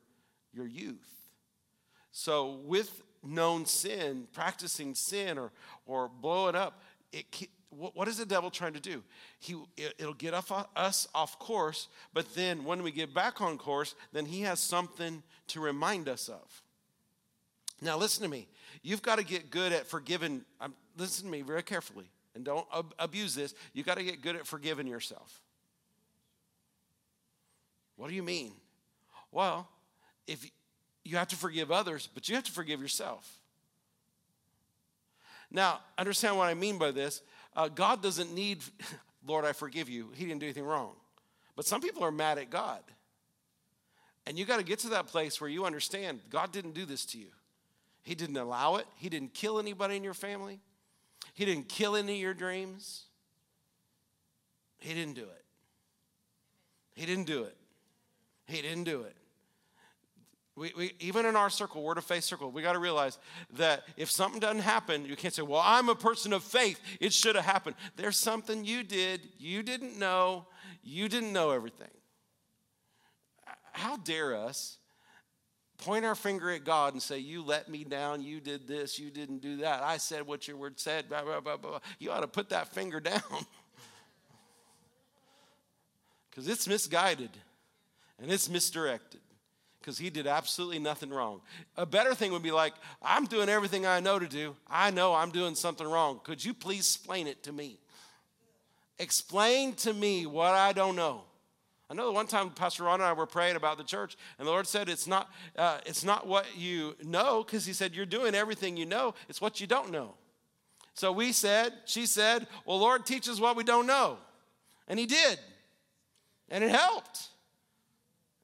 [0.52, 1.30] your youth.
[2.12, 5.52] So, with known sin, practicing sin or,
[5.86, 6.80] or blowing up,
[7.12, 9.02] it, what is the devil trying to do?
[9.38, 14.26] He, it'll get us off course, but then when we get back on course, then
[14.26, 16.62] he has something to remind us of.
[17.80, 18.48] Now, listen to me.
[18.82, 20.42] You've got to get good at forgiving.
[20.60, 23.54] Um, listen to me very carefully and don't ab- abuse this.
[23.74, 25.42] You've got to get good at forgiving yourself.
[27.96, 28.52] What do you mean?
[29.30, 29.68] Well,
[30.26, 30.50] if
[31.04, 33.30] you have to forgive others, but you have to forgive yourself.
[35.50, 37.20] Now, understand what I mean by this.
[37.54, 38.62] Uh, God doesn't need,
[39.26, 40.08] Lord, I forgive you.
[40.14, 40.92] He didn't do anything wrong.
[41.56, 42.80] But some people are mad at God.
[44.26, 47.04] And you got to get to that place where you understand God didn't do this
[47.06, 47.28] to you.
[48.02, 48.86] He didn't allow it.
[48.96, 50.60] He didn't kill anybody in your family.
[51.34, 53.04] He didn't kill any of your dreams.
[54.78, 55.44] He didn't do it.
[56.94, 57.56] He didn't do it.
[58.46, 59.16] He didn't do it.
[60.56, 63.18] We, we, even in our circle, word of faith circle, we got to realize
[63.54, 66.80] that if something doesn't happen, you can't say, Well, I'm a person of faith.
[67.00, 67.76] It should have happened.
[67.96, 70.46] There's something you did, you didn't know,
[70.82, 71.88] you didn't know everything.
[73.72, 74.76] How dare us
[75.80, 79.10] point our finger at God and say, You let me down, you did this, you
[79.10, 79.82] didn't do that.
[79.82, 81.80] I said what your word said, blah, blah, blah, blah.
[81.98, 83.22] You ought to put that finger down
[86.30, 87.30] because it's misguided
[88.20, 89.20] and it's misdirected
[89.80, 91.40] because he did absolutely nothing wrong.
[91.76, 94.54] A better thing would be like, I'm doing everything I know to do.
[94.68, 96.20] I know I'm doing something wrong.
[96.22, 97.78] Could you please explain it to me?
[98.98, 101.22] Explain to me what I don't know.
[101.90, 104.46] I know the one time Pastor Ron and I were praying about the church, and
[104.46, 108.06] the Lord said, It's not, uh, it's not what you know, because He said, You're
[108.06, 110.14] doing everything you know, it's what you don't know.
[110.94, 114.18] So we said, She said, Well, Lord, teach us what we don't know.
[114.86, 115.40] And He did.
[116.48, 117.28] And it helped.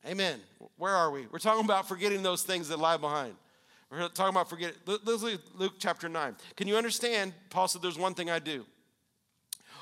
[0.04, 0.40] Amen.
[0.76, 1.26] Where are we?
[1.30, 3.34] We're talking about forgetting those things that lie behind.
[3.90, 4.76] We're talking about forgetting.
[5.54, 6.36] Luke chapter 9.
[6.56, 7.32] Can you understand?
[7.50, 8.66] Paul said, There's one thing I do.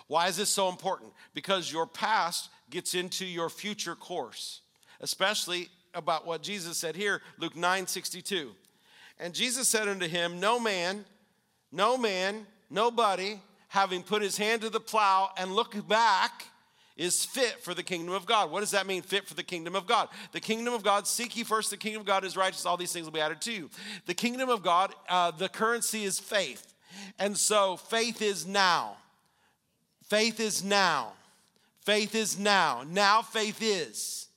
[0.07, 1.13] Why is this so important?
[1.33, 4.61] Because your past gets into your future course,
[5.01, 8.53] especially about what Jesus said here, Luke 9 62.
[9.19, 11.05] And Jesus said unto him, No man,
[11.71, 16.45] no man, nobody, having put his hand to the plow and look back,
[16.97, 18.51] is fit for the kingdom of God.
[18.51, 20.09] What does that mean, fit for the kingdom of God?
[20.33, 22.93] The kingdom of God, seek ye first the kingdom of God is righteous, all these
[22.93, 23.71] things will be added to you.
[24.07, 26.75] The kingdom of God, uh, the currency is faith.
[27.19, 28.97] And so faith is now.
[30.15, 31.13] Faith is now.
[31.81, 32.85] Faith is now.
[32.89, 34.29] Now faith is.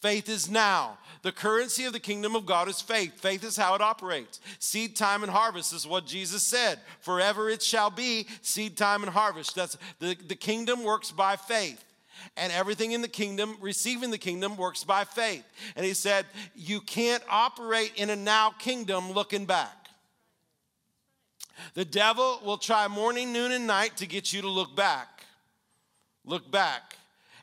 [0.00, 0.96] Faith is now.
[1.20, 3.20] The currency of the kingdom of God is faith.
[3.20, 4.40] Faith is how it operates.
[4.60, 6.80] Seed time and harvest is what Jesus said.
[7.00, 9.54] Forever it shall be seed time and harvest.
[9.54, 11.84] That's the, the kingdom works by faith.
[12.38, 15.44] And everything in the kingdom, receiving the kingdom, works by faith.
[15.76, 19.83] And he said, You can't operate in a now kingdom looking back.
[21.74, 25.24] The devil will try morning, noon, and night to get you to look back.
[26.24, 26.96] Look back.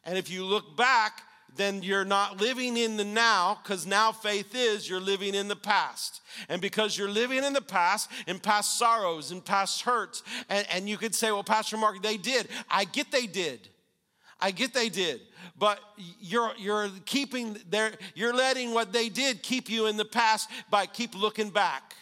[0.04, 1.22] And if you look back,
[1.56, 5.56] then you're not living in the now because now faith is you're living in the
[5.56, 6.22] past.
[6.50, 10.90] And because you're living in the past, in past sorrows and past hurts, and, and
[10.90, 12.48] you could say, well, Pastor Mark, they did.
[12.70, 13.68] I get they did.
[14.40, 15.22] I get they did.
[15.58, 15.80] But
[16.20, 20.86] you're, you're keeping their, you're letting what they did keep you in the past by
[20.86, 21.96] keep looking back.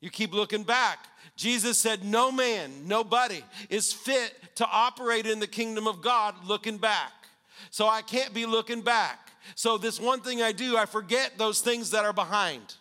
[0.00, 1.06] You keep looking back.
[1.36, 6.78] Jesus said, No man, nobody is fit to operate in the kingdom of God looking
[6.78, 7.12] back.
[7.70, 9.30] So I can't be looking back.
[9.54, 12.74] So this one thing I do, I forget those things that are behind.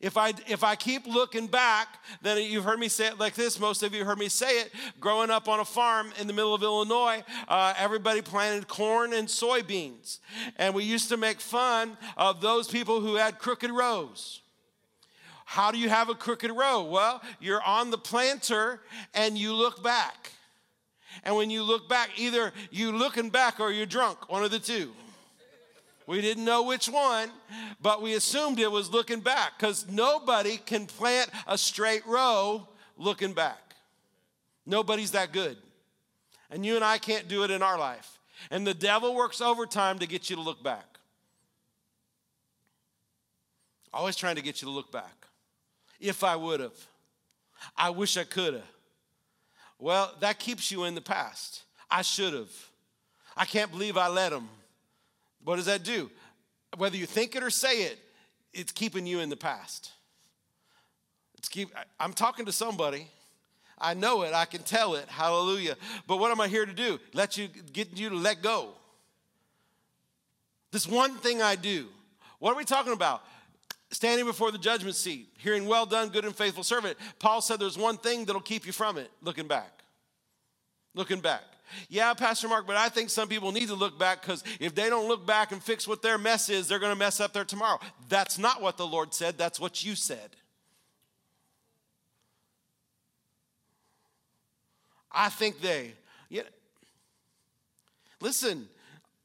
[0.00, 1.88] If I, if I keep looking back,
[2.20, 3.58] then you've heard me say it like this.
[3.58, 4.70] Most of you heard me say it.
[5.00, 9.28] Growing up on a farm in the middle of Illinois, uh, everybody planted corn and
[9.28, 10.18] soybeans.
[10.56, 14.42] And we used to make fun of those people who had crooked rows.
[15.44, 16.84] How do you have a crooked row?
[16.84, 18.80] Well, you're on the planter
[19.12, 20.32] and you look back.
[21.22, 24.58] And when you look back, either you looking back or you're drunk, one of the
[24.58, 24.92] two.
[26.06, 27.30] We didn't know which one,
[27.80, 33.32] but we assumed it was looking back because nobody can plant a straight row looking
[33.32, 33.74] back.
[34.66, 35.56] Nobody's that good.
[36.50, 38.18] And you and I can't do it in our life.
[38.50, 40.98] And the devil works overtime to get you to look back.
[43.92, 45.23] Always trying to get you to look back.
[46.00, 46.76] If I would have,
[47.76, 48.70] I wish I could have.
[49.78, 51.62] Well, that keeps you in the past.
[51.90, 52.50] I should have.
[53.36, 54.48] I can't believe I let him.
[55.44, 56.10] What does that do?
[56.76, 57.98] Whether you think it or say it,
[58.52, 59.92] it's keeping you in the past.
[61.38, 63.08] It's keep, I'm talking to somebody.
[63.78, 64.32] I know it.
[64.32, 65.08] I can tell it.
[65.08, 65.76] Hallelujah.
[66.06, 66.98] But what am I here to do?
[67.12, 68.70] Let you get you to let go.
[70.70, 71.86] This one thing I do.
[72.38, 73.22] What are we talking about?
[73.94, 76.98] Standing before the judgment seat, hearing, Well done, good and faithful servant.
[77.18, 79.82] Paul said there's one thing that'll keep you from it looking back.
[80.94, 81.42] Looking back.
[81.88, 84.88] Yeah, Pastor Mark, but I think some people need to look back because if they
[84.88, 87.44] don't look back and fix what their mess is, they're going to mess up their
[87.44, 87.80] tomorrow.
[88.08, 90.36] That's not what the Lord said, that's what you said.
[95.10, 95.92] I think they.
[96.28, 96.42] Yeah.
[98.20, 98.68] Listen,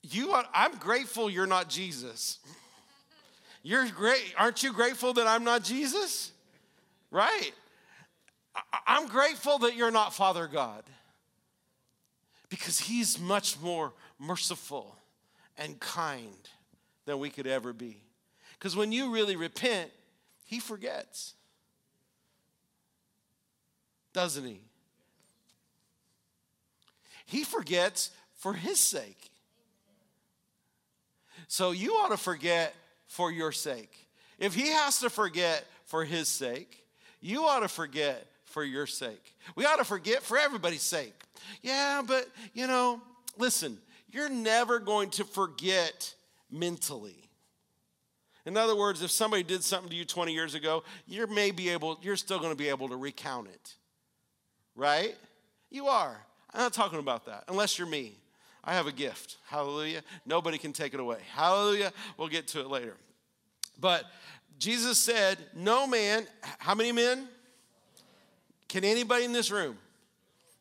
[0.04, 2.40] you are, I'm grateful you're not Jesus.
[3.62, 4.34] You're great.
[4.38, 6.32] Aren't you grateful that I'm not Jesus?
[7.12, 7.52] Right.
[8.88, 10.84] I'm grateful that you're not Father God
[12.50, 14.96] because He's much more merciful
[15.58, 16.50] and kind
[17.06, 18.02] than we could ever be.
[18.58, 19.92] Because when you really repent,
[20.46, 21.34] He forgets.
[24.14, 24.62] Doesn't He?
[27.26, 29.30] He forgets for His sake.
[31.48, 32.76] So you ought to forget
[33.10, 34.08] for your sake.
[34.38, 36.86] If he has to forget for his sake,
[37.20, 39.36] you ought to forget for your sake.
[39.56, 41.14] We ought to forget for everybody's sake.
[41.62, 43.02] Yeah, but you know,
[43.38, 43.78] listen,
[44.10, 46.14] you're never going to forget
[46.50, 47.30] mentally.
[48.46, 51.70] In other words, if somebody did something to you 20 years ago, you're may be
[51.70, 53.76] able, you're still going to be able to recount it.
[54.76, 55.16] Right?
[55.70, 56.16] You are.
[56.54, 58.14] I'm not talking about that, unless you're me.
[58.70, 59.38] I have a gift.
[59.48, 60.04] Hallelujah.
[60.28, 61.18] Nobody can take it away.
[61.34, 61.92] Hallelujah.
[62.18, 62.96] We'll get to it later.
[63.82, 64.04] But
[64.60, 66.28] Jesus said, No man,
[66.60, 67.28] how many men?
[68.68, 69.76] Can anybody in this room?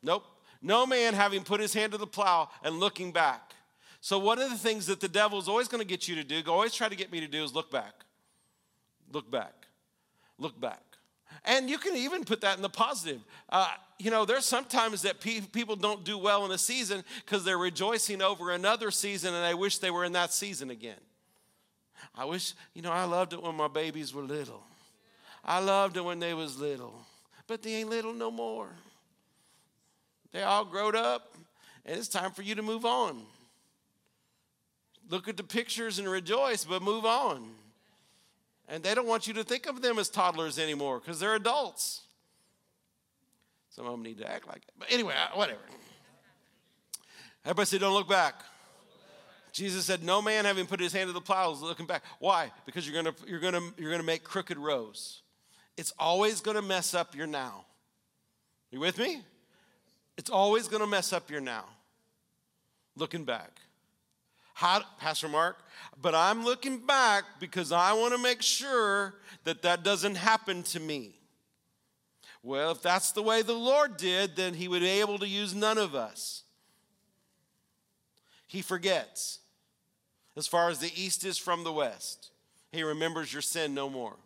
[0.02, 0.24] Nope.
[0.62, 3.52] No man having put his hand to the plow and looking back.
[4.00, 6.24] So, one of the things that the devil is always going to get you to
[6.24, 7.92] do, always try to get me to do, is look back.
[9.12, 9.66] Look back.
[10.38, 10.87] Look back.
[11.44, 13.20] And you can even put that in the positive.
[13.48, 17.44] Uh, you know, there's sometimes that pe- people don't do well in a season because
[17.44, 21.00] they're rejoicing over another season and they wish they were in that season again.
[22.14, 24.62] I wish, you know, I loved it when my babies were little.
[25.44, 26.94] I loved it when they was little,
[27.46, 28.68] but they ain't little no more.
[30.32, 31.34] They all growed up,
[31.86, 33.22] and it's time for you to move on.
[35.08, 37.48] Look at the pictures and rejoice, but move on.
[38.68, 42.02] And they don't want you to think of them as toddlers anymore because they're adults.
[43.70, 44.72] Some of them need to act like it.
[44.78, 45.60] But anyway, whatever.
[47.44, 48.34] Everybody say, don't look back.
[49.52, 52.52] Jesus said, "No man having put his hand to the plow is looking back." Why?
[52.66, 55.22] Because you're gonna you're gonna you're gonna make crooked rows.
[55.76, 57.64] It's always gonna mess up your now.
[58.70, 59.22] You with me?
[60.16, 61.64] It's always gonna mess up your now.
[62.94, 63.60] Looking back.
[64.58, 65.56] How, Pastor Mark?
[66.02, 70.80] But I'm looking back because I want to make sure that that doesn't happen to
[70.80, 71.14] me.
[72.42, 75.54] Well, if that's the way the Lord did, then He would be able to use
[75.54, 76.42] none of us.
[78.48, 79.38] He forgets.
[80.36, 82.32] As far as the east is from the west,
[82.72, 84.16] He remembers your sin no more.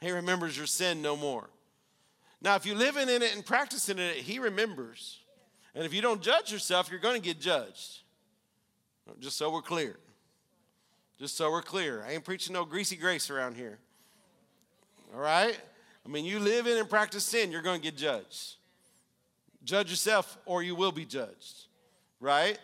[0.00, 1.50] He remembers your sin no more.
[2.40, 5.18] Now, if you're living in it and practicing it, He remembers.
[5.74, 8.00] And if you don't judge yourself, you're going to get judged.
[9.18, 9.96] Just so we're clear.
[11.18, 12.04] Just so we're clear.
[12.06, 13.78] I ain't preaching no greasy grace around here.
[15.14, 15.58] All right?
[16.04, 18.56] I mean, you live in and practice sin, you're going to get judged.
[19.64, 21.66] Judge yourself or you will be judged.
[22.20, 22.58] Right?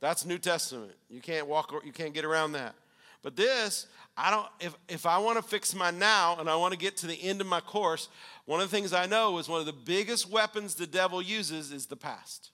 [0.00, 0.92] That's New Testament.
[1.08, 2.74] You can't walk you can't get around that.
[3.22, 3.86] But this,
[4.16, 6.96] I don't if if I want to fix my now and I want to get
[6.98, 8.08] to the end of my course,
[8.44, 11.72] one of the things I know is one of the biggest weapons the devil uses
[11.72, 12.50] is the past.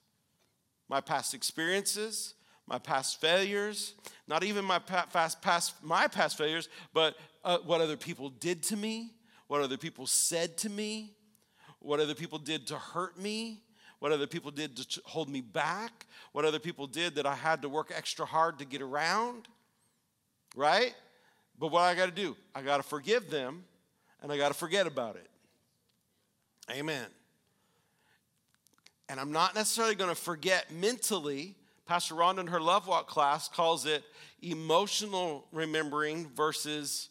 [0.89, 2.33] My past experiences,
[2.67, 3.93] my past failures,
[4.27, 8.77] not even my past, past my past failures, but uh, what other people did to
[8.77, 9.11] me,
[9.47, 11.13] what other people said to me,
[11.79, 13.61] what other people did to hurt me,
[13.99, 17.61] what other people did to hold me back, what other people did that I had
[17.61, 19.47] to work extra hard to get around,
[20.55, 20.95] right?
[21.59, 23.63] But what I got to do, I got to forgive them
[24.21, 25.29] and I got to forget about it.
[26.71, 27.05] Amen.
[29.09, 33.49] And I'm not necessarily going to forget mentally Pastor Rhonda in her Love Walk class
[33.49, 34.03] calls it
[34.41, 37.09] emotional remembering versus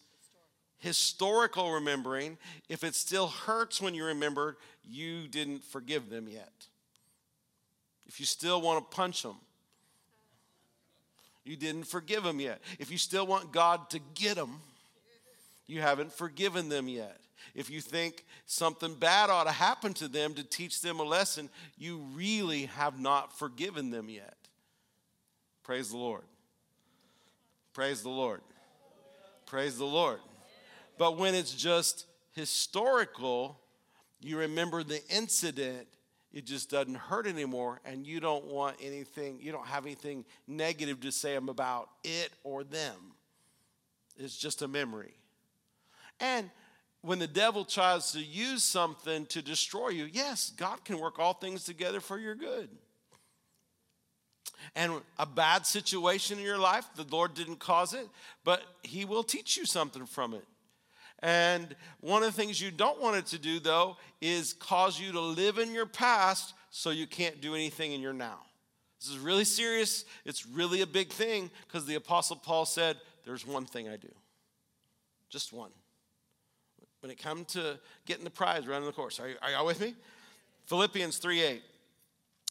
[0.79, 2.39] historical remembering.
[2.69, 6.53] If it still hurts when you remember, you didn't forgive them yet.
[8.07, 9.37] If you still want to punch them,
[11.45, 12.61] you didn't forgive them yet.
[12.79, 14.61] If you still want God to get them,
[15.67, 17.19] you haven't forgiven them yet.
[17.55, 21.49] If you think something bad ought to happen to them to teach them a lesson,
[21.77, 24.37] you really have not forgiven them yet.
[25.62, 26.22] Praise the Lord.
[27.72, 28.40] Praise the Lord.
[29.46, 30.18] Praise the Lord.
[30.98, 33.59] But when it's just historical,
[34.20, 35.87] you remember the incident,
[36.33, 41.01] it just doesn't hurt anymore, and you don't want anything, you don't have anything negative
[41.01, 42.96] to say about it or them.
[44.16, 45.14] It's just a memory.
[46.20, 46.51] And
[47.03, 51.35] when the devil tries to use something to destroy you, yes, God can work all
[51.35, 52.68] things together for your good
[54.75, 58.09] and a bad situation in your life, the Lord didn't cause it,
[58.44, 60.44] but He will teach you something from it.
[61.22, 65.12] And one of the things you don't want it to do, though, is cause you
[65.12, 68.40] to live in your past so you can't do anything in your now.
[69.01, 70.05] This is really serious.
[70.25, 74.12] It's really a big thing because the Apostle Paul said, There's one thing I do,
[75.31, 75.70] just one.
[77.01, 79.81] When it comes to getting the prize, running the course, are, you, are y'all with
[79.81, 79.94] me?
[80.66, 81.62] Philippians 3 8.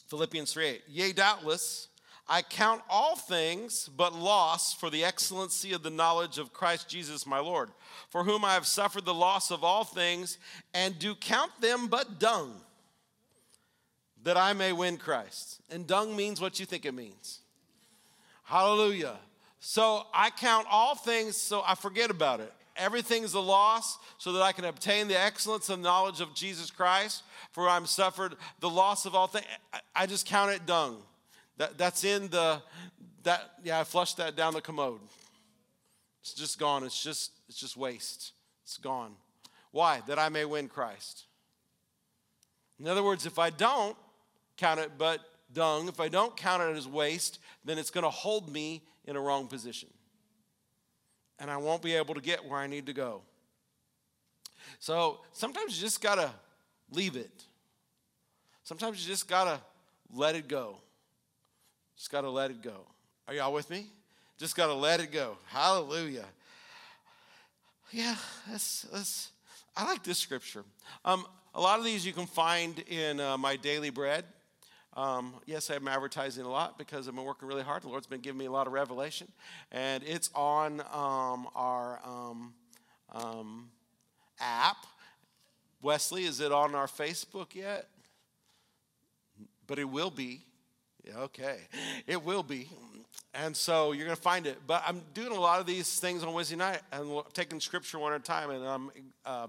[0.08, 0.82] Philippians 3 8.
[0.90, 1.88] Yea, doubtless
[2.32, 7.28] I count all things but loss for the excellency of the knowledge of Christ Jesus
[7.28, 7.72] my Lord,
[8.08, 10.38] for whom I have suffered the loss of all things,
[10.74, 12.54] and do count them but dung,
[14.24, 15.60] that I may win Christ.
[15.70, 17.42] And dung means what you think it means.
[18.44, 19.18] Hallelujah.
[19.60, 22.54] So I count all things so I forget about it.
[22.78, 27.24] Everything's a loss so that I can obtain the excellence and knowledge of Jesus Christ,
[27.52, 29.46] for I'm suffered the loss of all things.
[29.94, 31.04] I just count it dung.
[31.62, 32.60] That, that's in the,
[33.22, 35.00] that, yeah, I flushed that down the commode.
[36.22, 36.84] It's just gone.
[36.84, 38.32] It's just, it's just waste.
[38.64, 39.14] It's gone.
[39.70, 40.02] Why?
[40.08, 41.26] That I may win Christ.
[42.80, 43.96] In other words, if I don't
[44.58, 45.20] count it but
[45.54, 49.16] dung, if I don't count it as waste, then it's going to hold me in
[49.16, 49.90] a wrong position.
[51.38, 53.22] And I won't be able to get where I need to go.
[54.80, 56.32] So sometimes you just got to
[56.90, 57.44] leave it.
[58.64, 59.62] Sometimes you just got to
[60.12, 60.78] let it go.
[62.02, 62.88] Just got to let it go.
[63.28, 63.86] Are y'all with me?
[64.40, 65.38] Just got to let it go.
[65.46, 66.26] Hallelujah.
[67.92, 68.16] Yeah,
[68.50, 69.30] that's, that's,
[69.78, 70.64] I like this scripture.
[71.06, 74.26] Um, a lot of these you can find in uh, my daily bread.
[74.98, 77.84] Um, yes, I'm advertising a lot because I've been working really hard.
[77.84, 79.28] The Lord's been giving me a lot of revelation,
[79.72, 82.56] and it's on um, our um,
[83.12, 83.70] um
[84.40, 84.88] app.
[85.84, 87.90] Wesley, is it on our Facebook yet?
[89.72, 90.42] but it will be.
[91.16, 91.58] Okay,
[92.08, 92.70] it will be.
[93.34, 94.60] And so you're going to find it.
[94.68, 98.14] But I'm doing a lot of these things on Wednesday night and taking scripture one
[98.14, 98.92] at a time, and I'm
[99.26, 99.48] uh,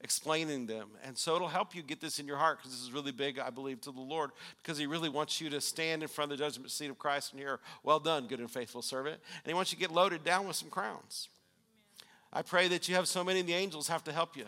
[0.00, 0.88] explaining them.
[1.04, 3.38] And so it'll help you get this in your heart because this is really big,
[3.38, 4.30] I believe, to the Lord
[4.62, 7.32] because He really wants you to stand in front of the judgment seat of Christ
[7.32, 9.18] and hear, Well done, good and faithful servant.
[9.44, 11.28] And He wants you to get loaded down with some crowns.
[12.32, 14.46] I pray that you have so many of the angels have to help you.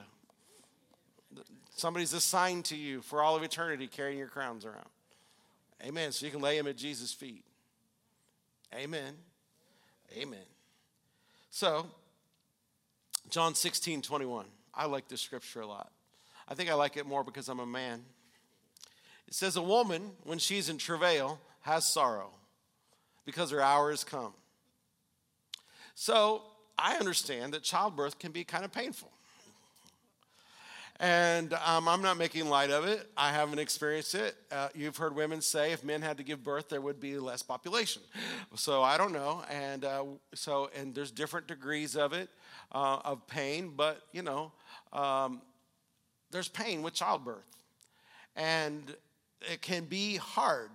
[1.76, 4.88] Somebody's assigned to you for all of eternity carrying your crowns around.
[5.84, 6.12] Amen.
[6.12, 7.44] So you can lay him at Jesus' feet.
[8.74, 9.14] Amen.
[10.16, 10.38] Amen.
[11.50, 11.86] So,
[13.30, 14.46] John 16, 21.
[14.74, 15.90] I like this scripture a lot.
[16.48, 18.04] I think I like it more because I'm a man.
[19.26, 22.30] It says, A woman, when she's in travail, has sorrow
[23.24, 24.32] because her hour has come.
[25.94, 26.42] So,
[26.78, 29.10] I understand that childbirth can be kind of painful.
[30.98, 33.10] And um, I'm not making light of it.
[33.16, 34.34] I haven't experienced it.
[34.50, 37.42] Uh, you've heard women say if men had to give birth, there would be less
[37.42, 38.02] population.
[38.54, 39.42] So I don't know.
[39.50, 42.30] And uh, so, and there's different degrees of it,
[42.72, 44.52] uh, of pain, but you know,
[44.92, 45.42] um,
[46.30, 47.44] there's pain with childbirth.
[48.34, 48.94] And
[49.42, 50.70] it can be hard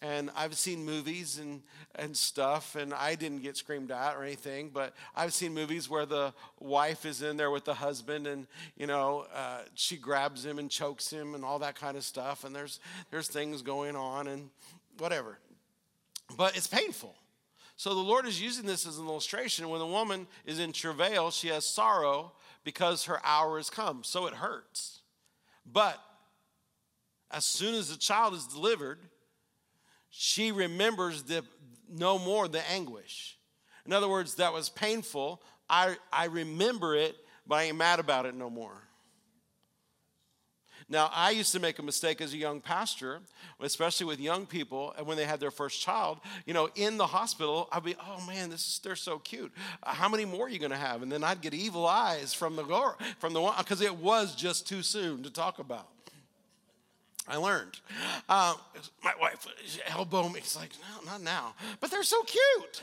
[0.00, 1.62] and I've seen movies and,
[1.94, 6.04] and stuff, and I didn't get screamed at or anything, but I've seen movies where
[6.04, 10.58] the wife is in there with the husband, and you know uh, she grabs him
[10.58, 12.80] and chokes him and all that kind of stuff, and there's
[13.10, 14.50] there's things going on and
[14.98, 15.38] whatever,
[16.36, 17.14] but it's painful.
[17.78, 19.68] So the Lord is using this as an illustration.
[19.68, 22.32] When a woman is in travail, she has sorrow
[22.64, 25.00] because her hour has come, so it hurts.
[25.70, 26.02] But
[27.30, 29.00] as soon as the child is delivered,
[30.18, 31.44] she remembers the
[31.90, 33.36] no more the anguish.
[33.84, 35.42] In other words, that was painful.
[35.68, 38.72] I, I remember it, but I ain't mad about it no more.
[40.88, 43.20] Now, I used to make a mistake as a young pastor,
[43.60, 47.06] especially with young people, and when they had their first child, you know, in the
[47.06, 49.52] hospital, I'd be, oh man, this is, they're so cute.
[49.82, 51.02] Uh, how many more are you going to have?
[51.02, 52.64] And then I'd get evil eyes from the
[53.18, 55.88] from the one because it was just too soon to talk about.
[57.28, 57.80] I learned.
[58.28, 58.54] Uh,
[59.02, 59.46] my wife
[59.88, 60.38] elbow me.
[60.38, 61.54] It's like, no, not now.
[61.80, 62.82] But they're so cute.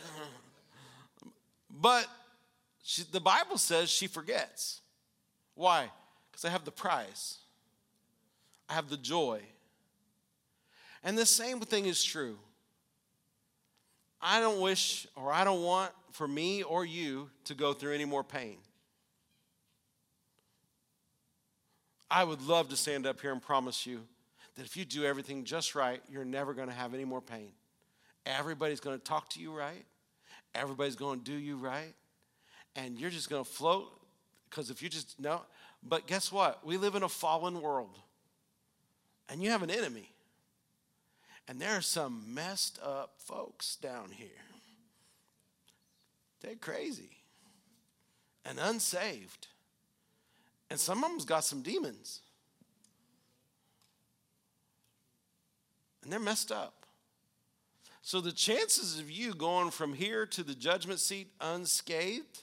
[1.69, 2.07] But
[2.83, 4.81] she, the Bible says she forgets.
[5.55, 5.89] Why?
[6.31, 7.37] Because I have the prize,
[8.69, 9.41] I have the joy.
[11.03, 12.37] And the same thing is true.
[14.21, 18.05] I don't wish or I don't want for me or you to go through any
[18.05, 18.57] more pain.
[22.09, 24.01] I would love to stand up here and promise you
[24.55, 27.51] that if you do everything just right, you're never going to have any more pain.
[28.25, 29.85] Everybody's going to talk to you right,
[30.55, 31.93] everybody's going to do you right,
[32.75, 33.91] and you're just going to float
[34.49, 35.41] because if you just know,
[35.81, 36.65] but guess what?
[36.65, 37.97] We live in a fallen world,
[39.29, 40.09] and you have an enemy.
[41.47, 44.29] And there are some messed up folks down here.
[46.41, 47.17] They're crazy
[48.45, 49.47] and unsaved.
[50.69, 52.21] And some of them's got some demons.
[56.03, 56.85] And they're messed up.
[58.01, 62.41] So the chances of you going from here to the judgment seat unscathed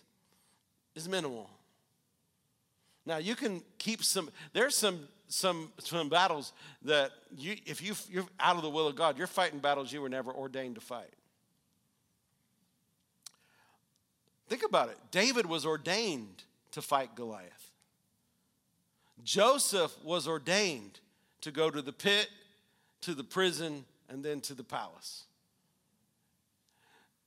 [0.95, 1.51] is minimal.
[3.05, 4.31] Now you can keep some.
[4.53, 6.53] There's some some some battles
[6.83, 10.01] that you if you you're out of the will of God, you're fighting battles you
[10.01, 11.13] were never ordained to fight.
[14.49, 14.99] Think about it.
[15.11, 16.43] David was ordained
[16.73, 17.71] to fight Goliath.
[19.23, 21.01] Joseph was ordained
[21.43, 22.29] to go to the pit
[23.03, 25.24] to the prison, and then to the palace.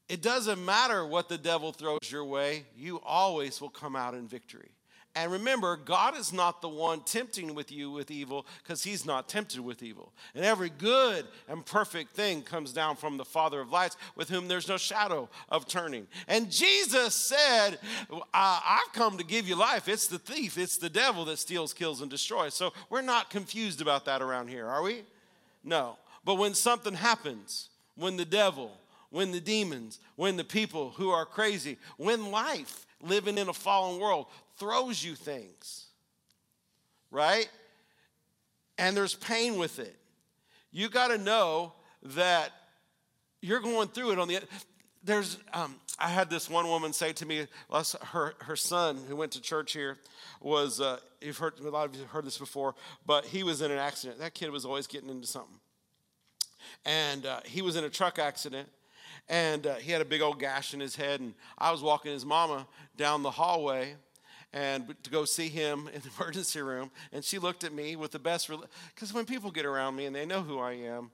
[0.10, 4.28] It doesn't matter what the devil throws your way, you always will come out in
[4.28, 4.70] victory.
[5.16, 9.30] And remember, God is not the one tempting with you with evil because he's not
[9.30, 10.12] tempted with evil.
[10.34, 14.48] And every good and perfect thing comes down from the Father of lights with whom
[14.48, 16.08] there's no shadow of turning.
[16.28, 17.78] And Jesus said,
[18.34, 19.88] I've come to give you life.
[19.88, 22.56] It's the thief, it's the devil that steals, kills, and destroys.
[22.56, 25.04] So we're not confused about that around here, are we?
[25.64, 25.98] No.
[26.26, 28.72] But when something happens, when the devil,
[29.10, 34.00] when the demons, when the people who are crazy, when life living in a fallen
[34.00, 35.88] world throws you things,
[37.12, 37.50] right?
[38.78, 39.96] And there's pain with it.
[40.72, 42.52] You got to know that
[43.42, 44.40] you're going through it on the
[45.04, 47.48] there's um, i had this one woman say to me
[48.12, 49.98] her, her son who went to church here
[50.42, 52.76] was uh, you've heard a lot of you have heard this before
[53.06, 55.60] but he was in an accident that kid was always getting into something
[56.86, 58.70] and uh, he was in a truck accident
[59.30, 62.12] and uh, he had a big old gash in his head and i was walking
[62.12, 62.66] his mama
[62.98, 63.96] down the hallway
[64.54, 66.92] and to go see him in the emergency room.
[67.12, 68.50] And she looked at me with the best,
[68.94, 71.10] because when people get around me and they know who I am,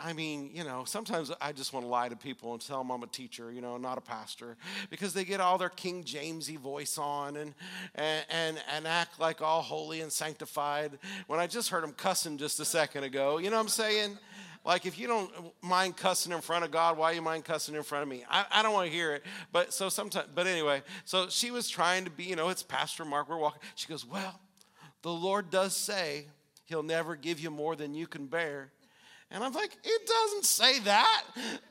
[0.00, 2.90] I mean, you know, sometimes I just want to lie to people and tell them
[2.90, 4.56] I'm a teacher, you know, not a pastor,
[4.90, 7.54] because they get all their King Jamesy voice on and,
[7.94, 12.38] and, and, and act like all holy and sanctified when I just heard them cussing
[12.38, 13.38] just a second ago.
[13.38, 14.18] You know what I'm saying?
[14.64, 15.30] Like, if you don't
[15.62, 18.24] mind cussing in front of God, why you mind cussing in front of me?
[18.28, 19.22] I, I don't want to hear it.
[19.52, 23.04] But so sometimes, but anyway, so she was trying to be, you know, it's Pastor
[23.04, 23.60] Mark, we're walking.
[23.76, 24.40] She goes, Well,
[25.02, 26.26] the Lord does say
[26.64, 28.72] he'll never give you more than you can bear.
[29.30, 31.24] And I'm like, it doesn't say that.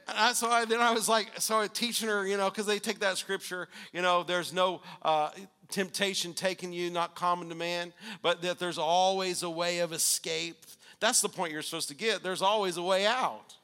[0.08, 2.80] I, so I, then I was like, so I teaching her, you know, because they
[2.80, 5.30] take that scripture, you know, there's no uh,
[5.70, 10.66] temptation taking you, not common to man, but that there's always a way of escape.
[11.00, 12.24] That's the point you're supposed to get.
[12.24, 13.56] There's always a way out.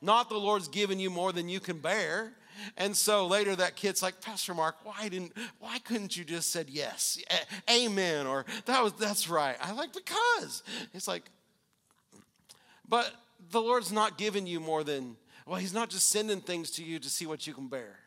[0.00, 2.32] Not the Lord's given you more than you can bear.
[2.76, 6.70] And so later that kid's like, Pastor Mark, why didn't why couldn't you just said
[6.70, 7.18] yes?
[7.70, 9.56] Amen or that was that's right.
[9.60, 10.62] I like because.
[10.92, 11.30] It's like
[12.88, 13.12] but
[13.50, 15.16] the Lord's not giving you more than
[15.46, 17.98] well, he's not just sending things to you to see what you can bear.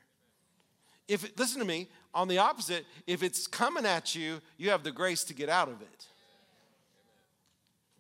[1.08, 4.92] If listen to me, on the opposite, if it's coming at you, you have the
[4.92, 6.08] grace to get out of it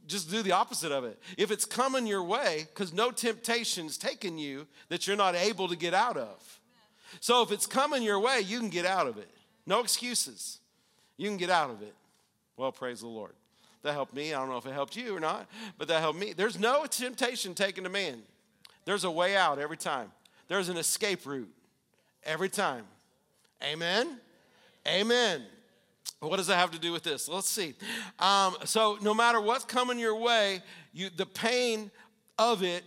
[0.07, 1.21] just do the opposite of it.
[1.37, 5.75] If it's coming your way, because no temptation's taken you that you're not able to
[5.75, 6.59] get out of.
[7.19, 9.29] So if it's coming your way, you can get out of it.
[9.65, 10.59] No excuses.
[11.17, 11.93] You can get out of it.
[12.55, 13.33] Well, praise the Lord.
[13.83, 14.33] That helped me.
[14.33, 15.47] I don't know if it helped you or not,
[15.77, 16.33] but that helped me.
[16.33, 18.21] There's no temptation taken to man.
[18.85, 20.11] There's a way out every time.
[20.47, 21.53] There's an escape route
[22.23, 22.85] every time.
[23.63, 24.17] Amen.
[24.87, 25.43] Amen.
[26.19, 27.27] What does that have to do with this?
[27.27, 27.73] Let's see.
[28.19, 30.61] Um, so, no matter what's coming your way,
[30.93, 31.91] you, the pain
[32.39, 32.83] of it,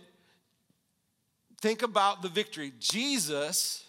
[1.61, 2.73] think about the victory.
[2.79, 3.85] Jesus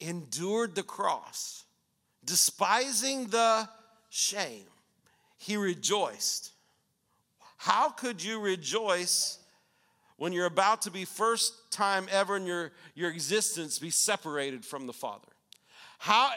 [0.00, 1.64] endured the cross,
[2.24, 3.68] despising the
[4.10, 4.66] shame.
[5.42, 6.52] He rejoiced.
[7.56, 9.40] How could you rejoice
[10.16, 14.86] when you're about to be first time ever in your, your existence be separated from
[14.86, 15.26] the Father?
[15.98, 16.30] How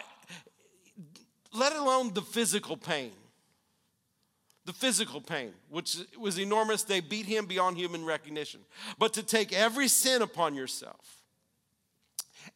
[1.54, 3.12] let alone the physical pain.
[4.66, 6.82] The physical pain, which was enormous.
[6.82, 8.62] They beat him beyond human recognition.
[8.98, 11.22] But to take every sin upon yourself,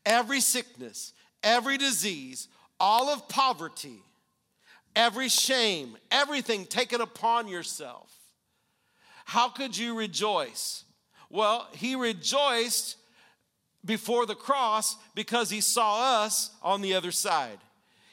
[0.03, 2.47] every sickness, every disease,
[2.79, 4.01] all of poverty,
[4.95, 8.11] every shame, everything, take it upon yourself.
[9.25, 10.83] How could you rejoice?
[11.29, 12.97] Well, he rejoiced
[13.85, 17.59] before the cross because he saw us on the other side.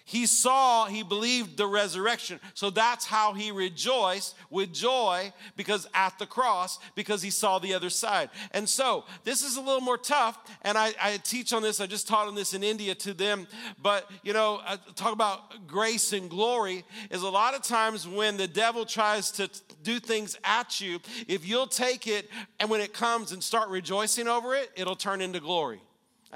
[0.09, 2.39] He saw, he believed the resurrection.
[2.55, 7.75] So that's how he rejoiced with joy because at the cross, because he saw the
[7.75, 8.31] other side.
[8.53, 10.39] And so this is a little more tough.
[10.63, 13.49] And I, I teach on this, I just taught on this in India to them.
[13.83, 18.37] But, you know, I talk about grace and glory is a lot of times when
[18.37, 19.51] the devil tries to
[19.83, 22.31] do things at you, if you'll take it
[22.61, 25.81] and when it comes and start rejoicing over it, it'll turn into glory.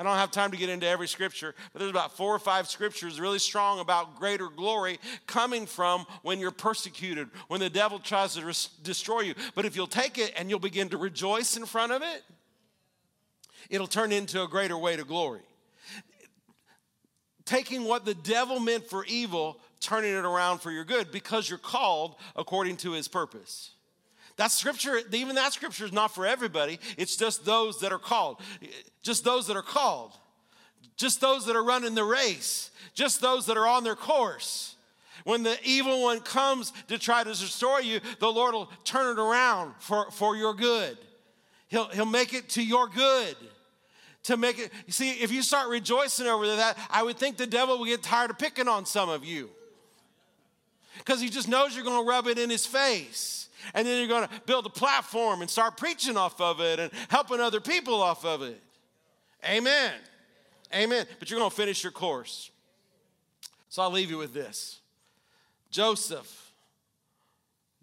[0.01, 2.67] I don't have time to get into every scripture, but there's about four or five
[2.69, 8.33] scriptures really strong about greater glory coming from when you're persecuted, when the devil tries
[8.37, 9.35] to res- destroy you.
[9.55, 12.23] But if you'll take it and you'll begin to rejoice in front of it,
[13.69, 15.43] it'll turn into a greater way to glory.
[17.45, 21.59] Taking what the devil meant for evil, turning it around for your good because you're
[21.59, 23.73] called according to his purpose.
[24.41, 26.81] That scripture, even that scripture is not for everybody.
[26.97, 28.41] It's just those that are called.
[29.03, 30.13] Just those that are called.
[30.97, 32.71] Just those that are running the race.
[32.95, 34.77] Just those that are on their course.
[35.25, 39.21] When the evil one comes to try to destroy you, the Lord will turn it
[39.21, 40.97] around for, for your good.
[41.69, 43.37] He'll, he'll make it to your good.
[44.23, 47.77] To make it, see, if you start rejoicing over that, I would think the devil
[47.77, 49.51] will get tired of picking on some of you.
[50.97, 53.49] Because he just knows you're going to rub it in his face.
[53.75, 56.91] And then you're going to build a platform and start preaching off of it and
[57.09, 58.61] helping other people off of it.
[59.49, 59.93] Amen.
[60.75, 61.07] Amen.
[61.19, 62.51] But you're going to finish your course.
[63.69, 64.81] So I'll leave you with this
[65.71, 66.53] Joseph,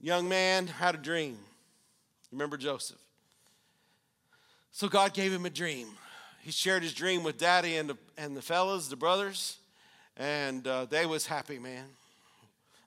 [0.01, 1.37] young man, had a dream.
[2.31, 2.97] Remember Joseph?
[4.71, 5.87] So God gave him a dream.
[6.41, 9.57] He shared his dream with daddy and the, and the fellas, the brothers,
[10.15, 11.85] and uh, they was happy, man.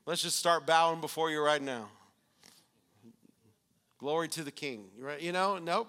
[0.07, 1.89] Let's just start bowing before you right now.
[4.01, 4.87] Glory to the king.
[4.99, 5.21] Right?
[5.21, 5.89] You know, nope.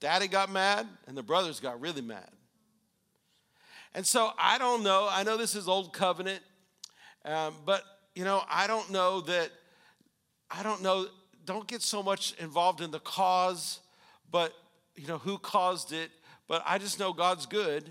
[0.00, 2.30] Daddy got mad and the brothers got really mad.
[3.94, 5.08] And so I don't know.
[5.10, 6.40] I know this is old covenant,
[7.24, 7.82] um, but
[8.14, 9.50] you know, I don't know that.
[10.50, 11.06] I don't know.
[11.44, 13.80] Don't get so much involved in the cause,
[14.30, 14.52] but
[14.96, 16.10] you know who caused it.
[16.48, 17.90] But I just know God's good,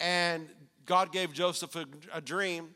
[0.00, 0.48] and
[0.84, 2.70] God gave Joseph a, a dream.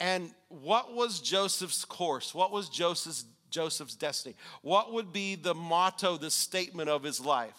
[0.00, 2.34] And what was Joseph's course?
[2.34, 4.34] What was Joseph's, Joseph's destiny?
[4.62, 7.56] What would be the motto, the statement of his life?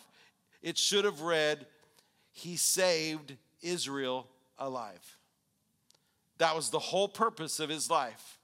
[0.62, 1.66] It should have read,
[2.32, 4.28] He saved Israel
[4.58, 5.18] alive.
[6.38, 8.40] That was the whole purpose of his life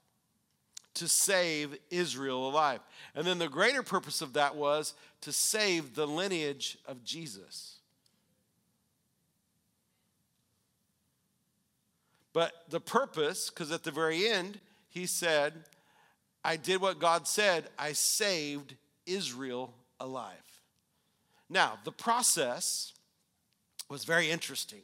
[0.94, 2.80] to save Israel alive.
[3.14, 7.76] And then the greater purpose of that was to save the lineage of Jesus.
[12.32, 15.54] But the purpose, because at the very end, he said,
[16.46, 20.30] I did what God said, I saved Israel alive.
[21.50, 22.92] Now, the process
[23.88, 24.82] was very interesting.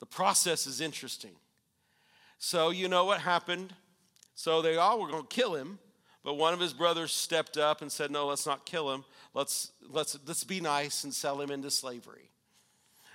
[0.00, 1.36] The process is interesting.
[2.38, 3.74] So, you know what happened?
[4.34, 5.78] So they all were going to kill him,
[6.24, 9.04] but one of his brothers stepped up and said, No, let's not kill him.
[9.34, 12.28] Let's, let's, let's be nice and sell him into slavery.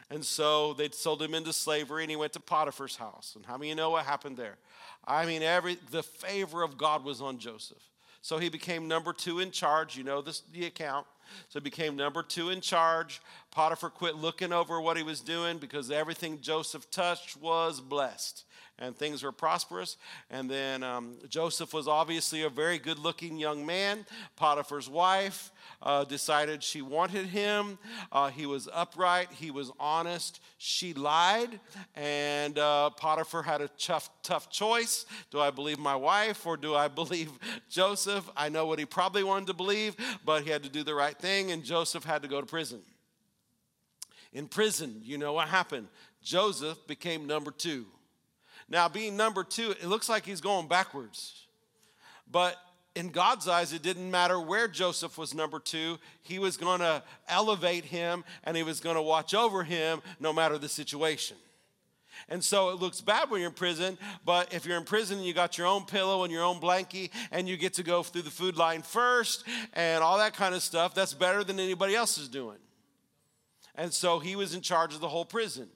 [0.10, 3.34] And so they sold him into slavery and he went to Potiphar's house.
[3.36, 4.58] And how many you know what happened there?
[5.06, 7.84] I mean, every the favor of God was on Joseph.
[8.22, 9.96] So he became number two in charge.
[9.96, 11.06] You know this the account.
[11.50, 13.22] So he became number two in charge.
[13.52, 18.46] Potiphar quit looking over what he was doing because everything Joseph touched was blessed
[18.80, 19.98] and things were prosperous.
[20.30, 24.06] And then um, Joseph was obviously a very good looking young man.
[24.36, 25.52] Potiphar's wife
[25.82, 27.78] uh, decided she wanted him.
[28.12, 30.42] Uh, he was upright, he was honest.
[30.58, 31.60] She lied,
[31.96, 35.06] and uh, Potiphar had a tough, tough choice.
[35.32, 37.32] Do I believe my wife or do I believe
[37.70, 38.30] Joseph?
[38.36, 39.96] I know what he probably wanted to believe,
[40.26, 42.82] but he had to do the right thing, and Joseph had to go to prison.
[44.34, 45.88] In prison, you know what happened?
[46.22, 47.86] Joseph became number two.
[48.68, 51.48] Now, being number two, it looks like he's going backwards.
[52.30, 52.56] But
[52.96, 55.98] in God's eyes, it didn't matter where Joseph was number two.
[56.22, 60.34] He was going to elevate him and he was going to watch over him no
[60.34, 61.38] matter the situation.
[62.28, 65.26] And so it looks bad when you're in prison, but if you're in prison and
[65.26, 68.24] you got your own pillow and your own blankie and you get to go through
[68.24, 72.18] the food line first and all that kind of stuff, that's better than anybody else
[72.18, 72.58] is doing.
[73.76, 75.70] And so he was in charge of the whole prison.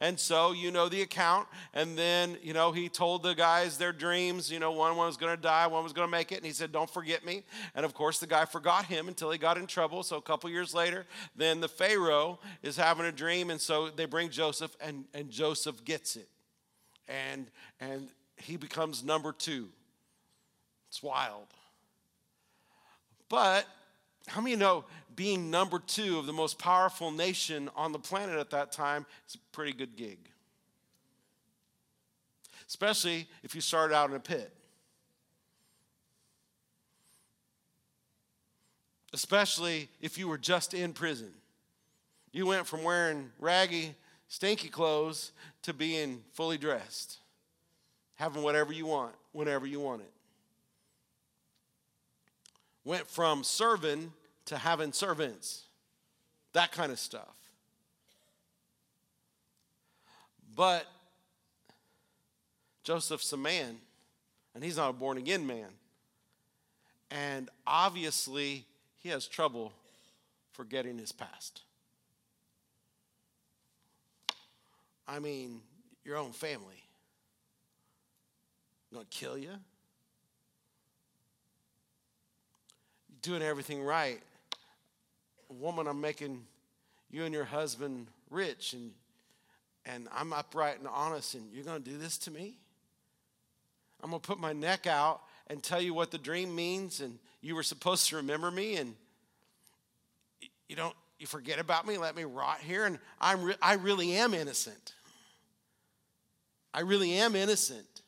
[0.00, 1.48] And so, you know the account.
[1.74, 4.50] And then, you know, he told the guys their dreams.
[4.50, 6.36] You know, one was going to die, one was going to make it.
[6.36, 7.42] And he said, Don't forget me.
[7.74, 10.04] And of course, the guy forgot him until he got in trouble.
[10.04, 13.50] So a couple years later, then the Pharaoh is having a dream.
[13.50, 16.28] And so they bring Joseph, and, and Joseph gets it.
[17.08, 17.46] And,
[17.80, 19.68] and he becomes number two.
[20.88, 21.46] It's wild.
[23.28, 23.66] But
[24.28, 24.84] how many know
[25.18, 29.34] being number two of the most powerful nation on the planet at that time is
[29.34, 30.16] a pretty good gig?
[32.68, 34.54] Especially if you started out in a pit.
[39.12, 41.32] Especially if you were just in prison.
[42.30, 43.96] You went from wearing raggy,
[44.28, 47.16] stinky clothes to being fully dressed,
[48.14, 50.12] having whatever you want, whenever you want it
[52.88, 54.10] went from serving
[54.48, 55.64] to having servants,
[56.54, 57.34] that kind of stuff.
[60.56, 60.86] But
[62.82, 63.76] Joseph's a man,
[64.54, 65.68] and he's not a born again man.
[67.10, 68.64] And obviously,
[68.96, 69.72] he has trouble
[70.52, 71.60] forgetting his past.
[75.06, 75.60] I mean,
[76.04, 76.82] your own family.
[78.92, 79.50] Gonna kill you?
[83.22, 84.20] doing everything right.
[85.48, 86.44] Woman, I'm making
[87.10, 88.92] you and your husband rich and
[89.86, 92.58] and I'm upright and honest and you're going to do this to me?
[94.02, 97.18] I'm going to put my neck out and tell you what the dream means and
[97.40, 98.94] you were supposed to remember me and
[100.68, 104.12] you don't you forget about me, let me rot here and I'm re- I really
[104.12, 104.94] am innocent.
[106.72, 108.02] I really am innocent.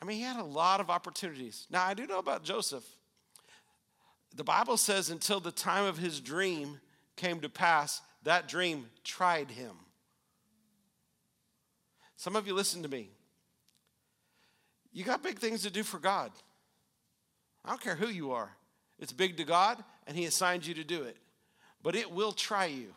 [0.00, 1.66] I mean, he had a lot of opportunities.
[1.70, 2.84] Now, I do know about Joseph
[4.34, 6.80] the Bible says until the time of his dream
[7.16, 9.72] came to pass, that dream tried him.
[12.16, 13.10] Some of you listen to me.
[14.92, 16.30] You got big things to do for God.
[17.64, 18.50] I don't care who you are.
[18.98, 21.16] It's big to God, and He assigned you to do it.
[21.82, 22.94] But it will try you.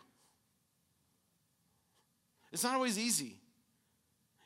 [2.51, 3.39] It's not always easy.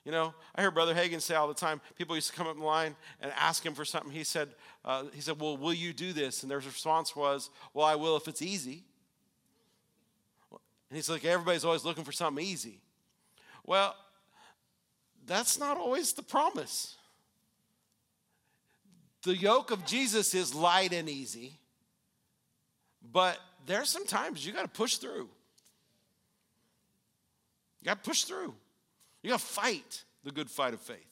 [0.04, 2.56] You know, I hear Brother Hagin say all the time, people used to come up
[2.56, 4.12] in line and ask him for something.
[4.12, 4.50] He said,
[4.84, 6.42] uh, he said, well, will you do this?
[6.42, 8.84] And their response was, well, I will if it's easy.
[10.52, 12.80] And he's like, everybody's always looking for something easy.
[13.64, 13.96] Well,
[15.28, 16.98] that's not always the promise.
[19.24, 21.60] The yoke of Jesus is light and easy,
[23.12, 23.38] but
[23.68, 25.30] there's some times you got to push through.
[27.80, 28.56] You got to push through.
[29.22, 31.06] You got to fight the good fight of faith.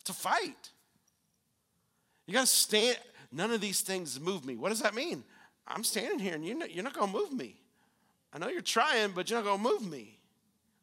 [0.00, 0.70] It's a fight.
[2.26, 2.98] You got to stand.
[3.32, 4.56] None of these things move me.
[4.56, 5.24] What does that mean?
[5.66, 7.56] I'm standing here and you're not, you're not going to move me.
[8.32, 10.18] I know you're trying, but you're not going to move me.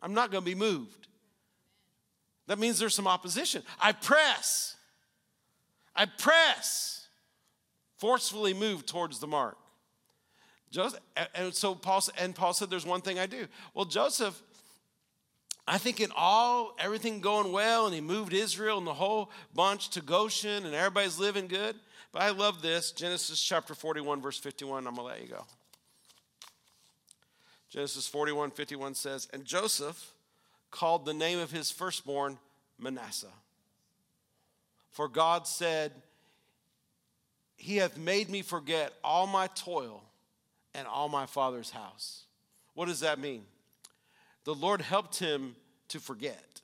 [0.02, 1.08] I'm not going to be moved.
[2.48, 3.64] That means there's some opposition.
[3.80, 4.76] I press.
[5.96, 7.08] I press.
[7.98, 9.58] Forcefully move towards the mark.
[10.72, 11.00] Joseph,
[11.36, 14.42] and so Paul and Paul said, "There's one thing I do." Well, Joseph,
[15.72, 19.88] I think in all everything going well, and he moved Israel and the whole bunch
[19.92, 21.78] to Goshen, and everybody's living good.
[22.12, 24.86] But I love this Genesis chapter 41, verse 51.
[24.86, 25.46] I'm gonna let you go.
[27.70, 30.12] Genesis 41, 51 says, And Joseph
[30.72, 32.38] called the name of his firstborn
[32.78, 33.28] Manasseh.
[34.90, 35.94] For God said,
[37.56, 40.04] He hath made me forget all my toil
[40.76, 42.24] and all my father's house.
[42.74, 43.46] What does that mean?
[44.44, 45.56] The Lord helped him
[45.90, 46.62] to forget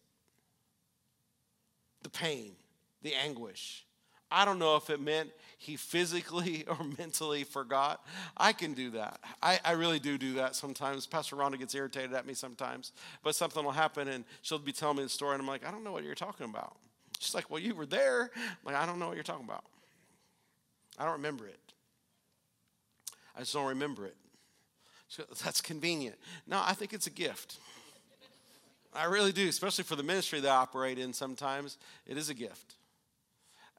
[2.01, 2.53] the pain,
[3.01, 3.85] the anguish.
[4.29, 8.05] I don't know if it meant he physically or mentally forgot.
[8.35, 9.19] I can do that.
[9.41, 11.05] I, I, really do do that sometimes.
[11.07, 12.91] Pastor Rhonda gets irritated at me sometimes,
[13.23, 15.71] but something will happen and she'll be telling me the story, and I'm like, I
[15.71, 16.75] don't know what you're talking about.
[17.19, 18.31] She's like, Well, you were there.
[18.35, 19.63] I'm like, I don't know what you're talking about.
[20.99, 21.59] I don't remember it.
[23.35, 24.15] I just don't remember it.
[25.07, 26.15] So that's convenient.
[26.45, 27.57] No, I think it's a gift.
[28.93, 31.77] I really do, especially for the ministry that I operate in sometimes.
[32.05, 32.75] It is a gift.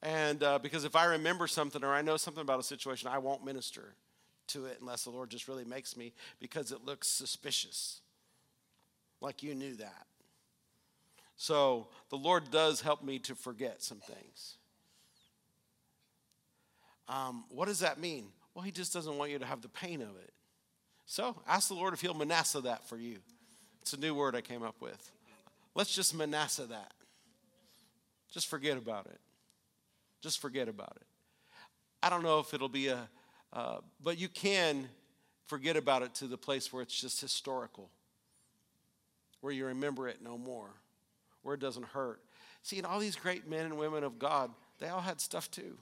[0.02, 3.18] And uh, because if I remember something or I know something about a situation, I
[3.18, 3.94] won't minister
[4.48, 8.00] to it unless the Lord just really makes me because it looks suspicious.
[9.20, 10.06] Like you knew that.
[11.36, 14.56] So the Lord does help me to forget some things.
[17.08, 18.28] Um, what does that mean?
[18.54, 20.32] Well, He just doesn't want you to have the pain of it.
[21.10, 23.16] So ask the Lord if He'll Manasseh that for you.
[23.80, 25.10] It's a new word I came up with.
[25.74, 26.92] Let's just Manasseh that.
[28.30, 29.18] Just forget about it.
[30.20, 31.06] Just forget about it.
[32.02, 33.08] I don't know if it'll be a,
[33.54, 34.86] uh, but you can
[35.46, 37.88] forget about it to the place where it's just historical,
[39.40, 40.68] where you remember it no more,
[41.42, 42.20] where it doesn't hurt.
[42.62, 45.78] See, and all these great men and women of God, they all had stuff too.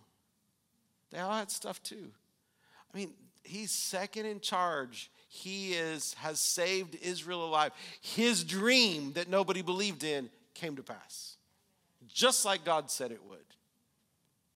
[1.11, 2.12] They all had stuff too.
[2.95, 3.12] I mean,
[3.43, 5.11] he's second in charge.
[5.37, 7.72] He is has saved Israel alive.
[8.01, 11.37] His dream that nobody believed in came to pass.
[12.09, 13.45] Just like God said it would.